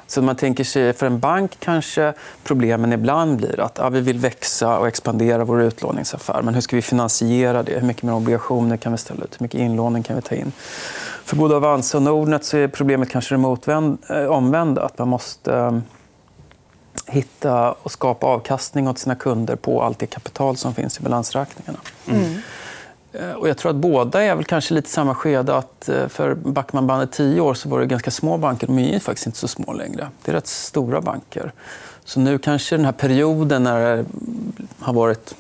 Så 0.07 0.23
man 0.23 0.37
tänker 0.37 0.65
sig, 0.65 0.93
för 0.93 1.07
en 1.07 1.19
bank 1.19 1.57
kanske 1.59 2.13
problemen 2.45 2.93
ibland 2.93 3.37
blir 3.37 3.61
att 3.61 3.79
ja, 3.79 3.89
vi 3.89 4.01
vill 4.01 4.19
växa 4.19 4.79
och 4.79 4.89
expandera 4.89 5.45
vår 5.45 5.63
utlåningsaffär. 5.63 6.43
Men 6.43 6.55
hur 6.55 6.61
ska 6.61 6.77
vi 6.77 6.83
finansiera 6.83 7.63
det? 7.63 7.73
Hur 7.73 7.87
mycket 7.87 8.03
mer 8.03 8.15
obligationer 8.15 8.77
kan 8.77 8.93
vi 8.93 8.99
ställa 8.99 9.25
ut? 9.25 9.35
Hur 9.39 9.45
mycket 9.45 9.61
inlåning 9.61 10.03
kan 10.03 10.17
vi 10.17 10.23
ta 10.23 10.35
in? 10.35 10.53
För 11.25 11.37
både 11.37 11.57
Avanza 11.57 11.99
och 11.99 12.03
Nordnet 12.03 12.45
så 12.45 12.57
är 12.57 12.69
problemet 12.69 13.11
kanske 13.11 13.37
det 13.37 13.97
eh, 14.11 14.27
omvända. 14.27 14.83
Att 14.83 14.99
man 14.99 15.09
måste 15.09 15.55
ehm, 15.55 15.83
hitta 17.07 17.73
och 17.73 17.93
skapa 17.93 18.27
avkastning 18.27 18.89
åt 18.89 18.99
sina 18.99 19.15
kunder 19.15 19.57
på 19.57 19.83
allt 19.83 19.99
det 19.99 20.07
kapital 20.07 20.57
som 20.57 20.75
finns 20.75 21.01
i 21.01 21.03
balansräkningarna. 21.03 21.79
Mm. 22.07 22.35
Eh, 23.13 23.33
och 23.33 23.49
jag 23.49 23.59
tror 23.59 23.71
att 23.71 23.77
båda 23.77 24.23
är 24.23 24.35
väl 24.35 24.45
kanske 24.45 24.75
lite 24.75 24.91
samma 24.91 25.15
skede. 25.15 25.57
Att 25.57 25.89
eh, 25.89 26.09
för 26.09 26.35
backar 26.35 26.73
man 26.73 26.87
bandet 26.87 27.13
tio 27.13 27.41
år 27.41 27.55
så 27.55 27.69
var 27.69 27.81
det 27.81 27.87
ganska 27.87 28.11
små 28.11 28.39
banker. 28.39 28.67
De 28.67 28.79
är 28.79 28.99
faktiskt 28.99 29.27
inte 29.27 29.39
så 29.39 29.49
små 29.49 29.73
längre. 29.73 30.09
Det 30.25 30.31
är 30.31 30.35
rätt 30.35 30.47
stora 30.47 31.01
banker. 31.01 31.53
Så 32.05 32.21
nu 32.21 32.39
kanske 32.39 32.77
den 32.77 32.85
här 32.85 32.93
perioden 32.93 33.63
när 33.63 33.97
det 33.97 34.05
har 34.79 34.93
varit 34.93 35.35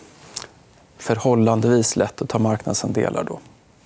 förhållandevis 0.98 1.96
lätt 1.96 2.22
att 2.22 2.28
ta 2.28 2.38
marknadsandelar 2.38 3.24
då, 3.24 3.38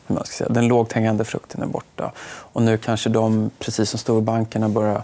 hur 0.08 0.14
man 0.14 0.26
ska 0.26 0.36
säga. 0.36 0.48
Den 0.48 0.68
lågt 0.68 0.92
hängande 0.92 1.24
frukten 1.24 1.62
är 1.62 1.66
borta. 1.66 2.12
Och 2.26 2.62
nu 2.62 2.76
kanske 2.76 3.08
de, 3.08 3.50
precis 3.58 3.90
som 3.90 3.98
storbankerna, 3.98 4.68
börjar 4.68 5.02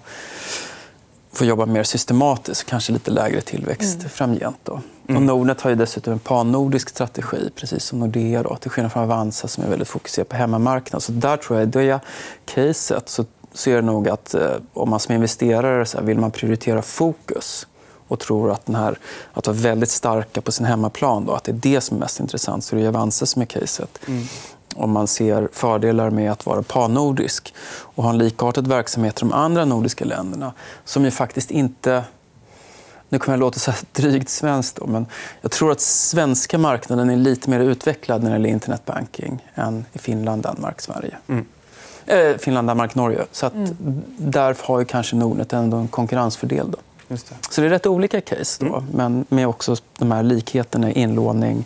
få 1.37 1.45
jobba 1.45 1.67
mer 1.67 1.83
systematiskt. 1.83 2.65
Kanske 2.65 2.93
lite 2.93 3.11
lägre 3.11 3.41
tillväxt 3.41 3.99
mm. 3.99 4.09
framgent. 4.09 4.59
Då. 4.63 4.81
Mm. 5.09 5.17
Och 5.17 5.23
Nordnet 5.23 5.61
har 5.61 5.71
ju 5.71 5.77
dessutom 5.77 6.13
en 6.13 6.19
pannordisk 6.19 6.89
strategi, 6.89 7.51
precis 7.57 7.85
som 7.85 7.99
Nordea. 7.99 8.43
Då, 8.43 8.57
till 8.57 8.71
skillnad 8.71 8.93
från 8.93 9.03
Avanza 9.03 9.49
som 9.49 9.65
är 9.65 9.69
väldigt 9.69 9.89
fokuserad 9.89 10.29
på 10.29 10.37
hemmamarknaden. 10.37 11.01
Så 11.01 11.13
där 11.13 11.37
tror 11.37 11.59
jag, 11.59 11.69
i 11.69 11.71
det 11.71 12.01
caset, 12.45 13.09
så, 13.09 13.25
så 13.53 13.71
är 13.71 13.75
det 13.75 13.83
nog 13.83 14.09
att 14.09 14.35
eh, 14.35 14.51
om 14.73 14.91
man 14.91 15.01
som 15.01 15.15
investerare 15.15 15.87
så 15.87 15.99
här, 15.99 16.05
vill 16.05 16.19
man 16.19 16.31
prioritera 16.31 16.83
fokus 16.83 17.67
och 18.09 18.21
tror 18.21 18.53
att, 18.53 18.67
den 18.67 18.75
här, 18.75 18.99
att 19.33 19.47
vara 19.47 19.57
väldigt 19.57 19.91
starka 19.91 20.41
på 20.41 20.53
sin 20.53 20.67
hemmaplan, 20.67 21.25
då, 21.27 21.33
att 21.33 21.45
det 21.45 21.53
är 21.53 21.75
det 21.75 21.81
som 21.81 21.97
är 21.97 22.01
mest 22.01 22.21
intressant, 22.21 22.65
så 22.65 22.77
är 22.77 22.81
det 22.81 22.89
Avanza 22.89 23.27
som 23.27 23.43
är 23.43 23.47
caset. 23.47 23.99
Mm 24.07 24.27
om 24.77 24.91
man 24.91 25.07
ser 25.07 25.49
fördelar 25.53 26.11
med 26.11 26.33
att 26.33 26.47
vara 26.47 26.63
pannordisk 26.63 27.55
och 27.81 28.03
ha 28.03 28.11
en 28.11 28.19
likartad 28.19 28.67
verksamhet 28.67 29.19
i 29.19 29.21
de 29.21 29.33
andra 29.33 29.65
nordiska 29.65 30.05
länderna 30.05 30.53
som 30.85 31.05
ju 31.05 31.11
faktiskt 31.11 31.51
inte... 31.51 32.05
Nu 33.09 33.19
kommer 33.19 33.39
jag 33.39 33.41
låta 33.41 33.59
så 33.59 33.73
drygt 33.93 34.29
svenskt, 34.29 34.77
då, 34.77 34.87
men 34.87 35.07
jag 35.41 35.51
tror 35.51 35.73
att 35.73 35.81
svenska 35.81 36.59
marknaden 36.59 37.11
är 37.11 37.17
lite 37.17 37.51
mer 37.51 37.61
utvecklad 37.61 38.23
när 38.23 38.31
det 38.31 38.37
gäller 38.37 38.49
internetbanking 38.49 39.51
än 39.55 39.85
i 39.93 39.99
Finland, 39.99 40.43
Danmark, 40.43 40.81
Sverige. 40.81 41.17
Mm. 41.27 41.47
Eh, 42.07 42.37
Finland, 42.39 42.69
Danmark, 42.69 42.95
Norge. 42.95 43.25
Så 43.33 43.47
att 43.47 43.55
mm. 43.55 44.03
Där 44.19 44.57
har 44.61 44.79
ju 44.79 44.85
kanske 44.85 45.17
Nordnet 45.17 45.53
ändå 45.53 45.77
en 45.77 45.89
konkurrensfördel. 45.89 46.71
Då. 46.71 46.79
Det. 47.09 47.19
Så 47.51 47.61
det 47.61 47.67
är 47.67 47.71
rätt 47.71 47.87
olika 47.87 48.21
case, 48.21 48.65
då, 48.65 48.77
mm. 48.77 48.85
men 48.93 49.25
med 49.29 49.49
också 49.49 49.77
de 49.99 50.13
här 50.13 50.23
likheterna 50.23 50.91
i 50.91 50.93
inlåning 50.93 51.65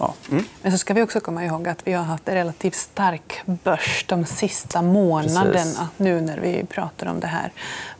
Ja. 0.00 0.14
Mm. 0.30 0.44
Men 0.62 0.72
så 0.72 0.78
ska 0.78 0.94
vi 0.94 1.02
också 1.02 1.20
komma 1.20 1.44
ihåg 1.44 1.68
att 1.68 1.86
vi 1.86 1.92
har 1.92 2.04
haft 2.04 2.28
en 2.28 2.34
relativt 2.34 2.74
stark 2.74 3.42
börs 3.44 4.04
de 4.08 4.24
sista 4.24 4.82
månaderna 4.82 5.52
Precis. 5.52 5.78
nu 5.96 6.20
när 6.20 6.38
vi 6.40 6.64
pratar 6.68 7.06
om 7.06 7.20
det 7.20 7.26
här. 7.26 7.52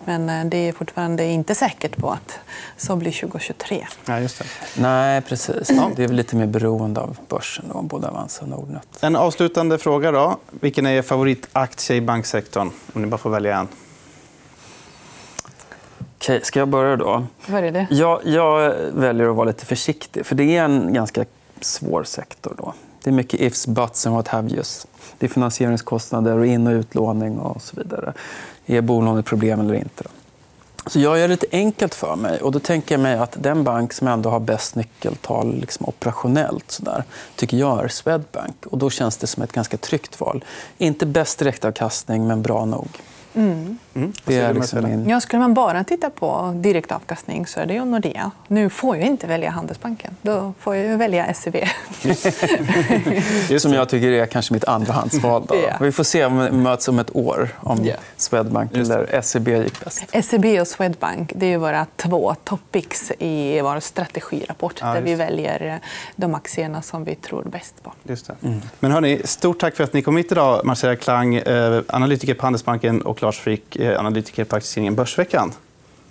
Men 0.05 0.29
eh, 0.29 0.45
det 0.45 0.57
är 0.57 0.73
fortfarande 0.73 1.25
inte 1.25 1.55
säkert 1.55 1.97
på 1.97 2.11
att 2.11 2.39
så 2.77 2.97
blir 2.97 3.13
2023. 3.13 3.87
Ja, 4.07 4.21
just 4.21 4.39
det. 4.39 4.45
Nej, 4.83 5.21
precis. 5.21 5.69
Det 5.97 6.03
är 6.05 6.09
väl 6.09 6.17
lite 6.17 6.37
mer 6.37 6.47
beroende 6.47 7.01
av 7.01 7.17
börsen, 7.29 7.65
då, 7.73 7.83
både 7.83 8.09
Avanza 8.09 8.43
och 8.43 8.49
Nordnet. 8.49 8.87
En 9.01 9.17
avslutande 9.17 9.79
fråga. 9.79 10.11
Då. 10.13 10.39
Vilken 10.51 10.87
är 10.87 10.91
er 10.91 11.03
favoritaktie 11.03 11.97
i 11.97 12.01
banksektorn? 12.01 12.71
Om 12.93 13.03
ni 13.03 13.09
bara 13.09 13.19
får 13.19 13.31
välja 13.31 13.59
en. 13.59 13.69
Okej, 16.17 16.41
ska 16.43 16.59
jag 16.59 16.69
börja 16.69 16.97
då? 16.97 17.25
Vad 17.47 17.65
är 17.65 17.73
det? 17.73 17.87
Jag, 17.91 18.21
jag 18.25 18.75
väljer 18.93 19.29
att 19.29 19.37
vara 19.37 19.47
lite 19.47 19.67
försiktig. 19.67 20.27
för 20.27 20.35
Det 20.35 20.57
är 20.57 20.65
en 20.65 20.93
ganska 20.93 21.25
svår 21.65 22.05
sektor. 22.05 22.55
Då. 22.59 22.75
Det 23.03 23.11
är 23.11 23.15
mycket 23.15 23.41
ifs, 23.41 23.67
buts 23.67 24.07
and 24.07 24.17
what 24.17 24.29
have 24.29 24.51
yous. 24.51 24.87
Det 25.19 25.27
är 25.27 25.31
finansieringskostnader 25.31 26.39
och 26.39 26.47
in 26.47 26.67
och 26.67 26.73
utlåning 26.73 27.39
och 27.39 27.63
så 27.63 27.77
vidare. 27.77 28.13
Är 28.67 28.81
bolånet 28.81 29.27
problem 29.27 29.61
eller 29.61 29.75
inte? 29.75 30.05
Då? 30.05 30.11
Så 30.87 31.01
jag 31.01 31.19
gör 31.19 31.29
det 31.29 31.33
lite 31.33 31.47
enkelt 31.53 31.95
för 31.95 32.17
mig. 32.17 32.41
och 32.41 32.53
Då 32.53 32.59
tänker 32.59 32.95
jag 32.95 33.03
mig 33.03 33.19
att 33.19 33.37
den 33.43 33.65
bank 33.65 33.93
som 33.93 34.09
ändå 34.09 34.31
har 34.31 34.41
bäst 34.41 34.75
nyckeltal 34.75 35.55
liksom 35.55 35.87
operationellt 35.89 36.71
så 36.71 36.83
där, 36.83 37.05
tycker 37.37 37.57
jag 37.57 37.85
är 37.85 37.89
Swedbank. 37.89 38.67
Och 38.67 38.79
då 38.79 38.91
känns 38.91 39.17
det 39.17 39.27
som 39.27 39.43
ett 39.43 39.53
ganska 39.53 39.77
tryggt 39.77 40.21
val. 40.21 40.45
Inte 40.79 41.07
bäst 41.07 41.39
direktavkastning, 41.39 42.27
men 42.27 42.43
bra 42.43 42.65
nog. 42.65 42.89
Mm. 43.35 43.79
Mm. 43.95 44.13
Det 44.25 44.37
är 44.37 44.55
liksom 44.55 44.85
min... 44.85 45.09
ja, 45.09 45.21
skulle 45.21 45.41
man 45.41 45.55
bara 45.55 45.85
titta 45.85 46.11
på 46.11 46.53
direktavkastning 46.57 47.47
så 47.47 47.61
är 47.61 47.67
det 47.67 47.75
ju 47.75 47.85
Nordea. 47.85 48.31
Nu 48.49 48.71
får 48.71 48.97
jag 48.97 49.07
inte 49.07 49.27
välja 49.27 49.51
Handelsbanken. 49.51 50.17
Då 50.23 50.53
får 50.59 50.77
jag 50.77 50.99
välja 50.99 51.35
SEB. 51.35 51.53
det 52.03 53.51
är 53.51 53.59
som 53.59 53.73
jag 53.73 53.89
tycker 53.89 54.09
är 54.09 54.27
kanske 54.27 54.55
mitt 54.55 54.65
andrahandsval. 54.65 55.47
Då. 55.49 55.55
Yeah. 55.61 55.83
Vi 55.83 55.93
får 55.93 56.05
se 56.05 56.25
om 56.25 56.39
vi 56.39 56.51
möts 56.51 56.89
om 56.89 56.99
ett 56.99 57.17
år 57.17 57.49
om 57.61 57.85
yeah. 57.85 57.99
Swedbank 58.17 58.75
eller 58.75 59.21
SEB 59.23 59.49
gick 59.49 59.85
bäst. 59.85 60.05
SEB 60.25 60.45
och 60.61 60.67
Swedbank 60.67 61.33
det 61.35 61.47
är 61.47 61.59
våra 61.59 61.87
två 61.97 62.35
topics 62.45 63.13
i 63.19 63.61
vår 63.61 63.81
strategirapport 63.81 64.75
ja, 64.81 64.95
där 64.95 65.03
vi 65.03 65.15
väljer 65.15 65.81
de 66.17 66.35
aktierna 66.35 66.83
som 66.83 67.05
vi 67.05 67.15
tror 67.15 67.43
bäst 67.43 67.83
på. 67.83 67.93
Just 68.03 68.27
det. 68.27 68.35
Mm. 68.43 68.61
Men 68.81 68.93
hörni, 68.93 69.21
stort 69.25 69.61
tack 69.61 69.77
för 69.77 69.85
att 69.85 69.93
ni 69.93 70.03
kom 70.03 70.17
hit 70.17 70.33
idag. 70.33 70.65
Marcela 70.65 70.97
Klang, 70.97 71.35
eh, 71.35 71.83
analytiker 71.89 72.35
på 72.35 72.43
Handelsbanken 72.43 73.03
och 73.03 73.23
Lars 73.23 73.39
Frick, 73.39 73.77
eh, 73.77 73.90
analytiker 73.99 74.45
på 74.45 74.57
aktietidningen 74.57 74.95
Börsveckan. 74.95 75.53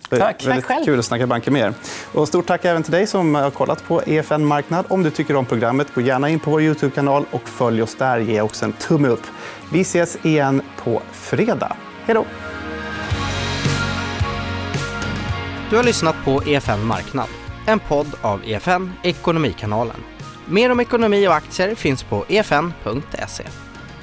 Tack. 0.09 0.45
Väldigt 0.45 0.67
tack 0.67 0.85
kul 0.85 0.99
att 0.99 1.05
snacka 1.05 1.27
banker 1.27 1.51
med 1.51 1.61
er. 1.61 1.73
Och 2.13 2.27
stort 2.27 2.47
tack 2.47 2.65
även 2.65 2.83
till 2.83 2.91
dig 2.91 3.07
som 3.07 3.35
har 3.35 3.51
kollat 3.51 3.87
på 3.87 4.01
EFN 4.05 4.45
Marknad. 4.45 4.85
Om 4.89 5.03
du 5.03 5.11
tycker 5.11 5.35
om 5.35 5.45
programmet, 5.45 5.87
gå 5.95 6.01
gärna 6.01 6.29
in 6.29 6.39
på 6.39 6.51
vår 6.51 6.61
Youtube-kanal 6.61 7.25
och 7.31 7.49
följ 7.49 7.81
oss 7.81 7.95
där. 7.95 8.19
Ge 8.19 8.41
också 8.41 8.65
en 8.65 8.73
tumme 8.73 9.07
upp. 9.07 9.23
Vi 9.71 9.81
ses 9.81 10.17
igen 10.25 10.61
på 10.83 11.01
fredag. 11.11 11.75
Hej 12.05 12.15
då! 12.15 12.25
Du 15.69 15.75
har 15.75 15.83
lyssnat 15.83 16.15
på 16.25 16.43
EFN 16.43 16.85
Marknad, 16.85 17.27
en 17.67 17.79
podd 17.79 18.07
av 18.21 18.41
EFN 18.45 18.93
Ekonomikanalen. 19.03 20.03
Mer 20.45 20.71
om 20.71 20.79
ekonomi 20.79 21.27
och 21.27 21.35
aktier 21.35 21.75
finns 21.75 22.03
på 22.03 22.25
efn.se. 22.29 23.43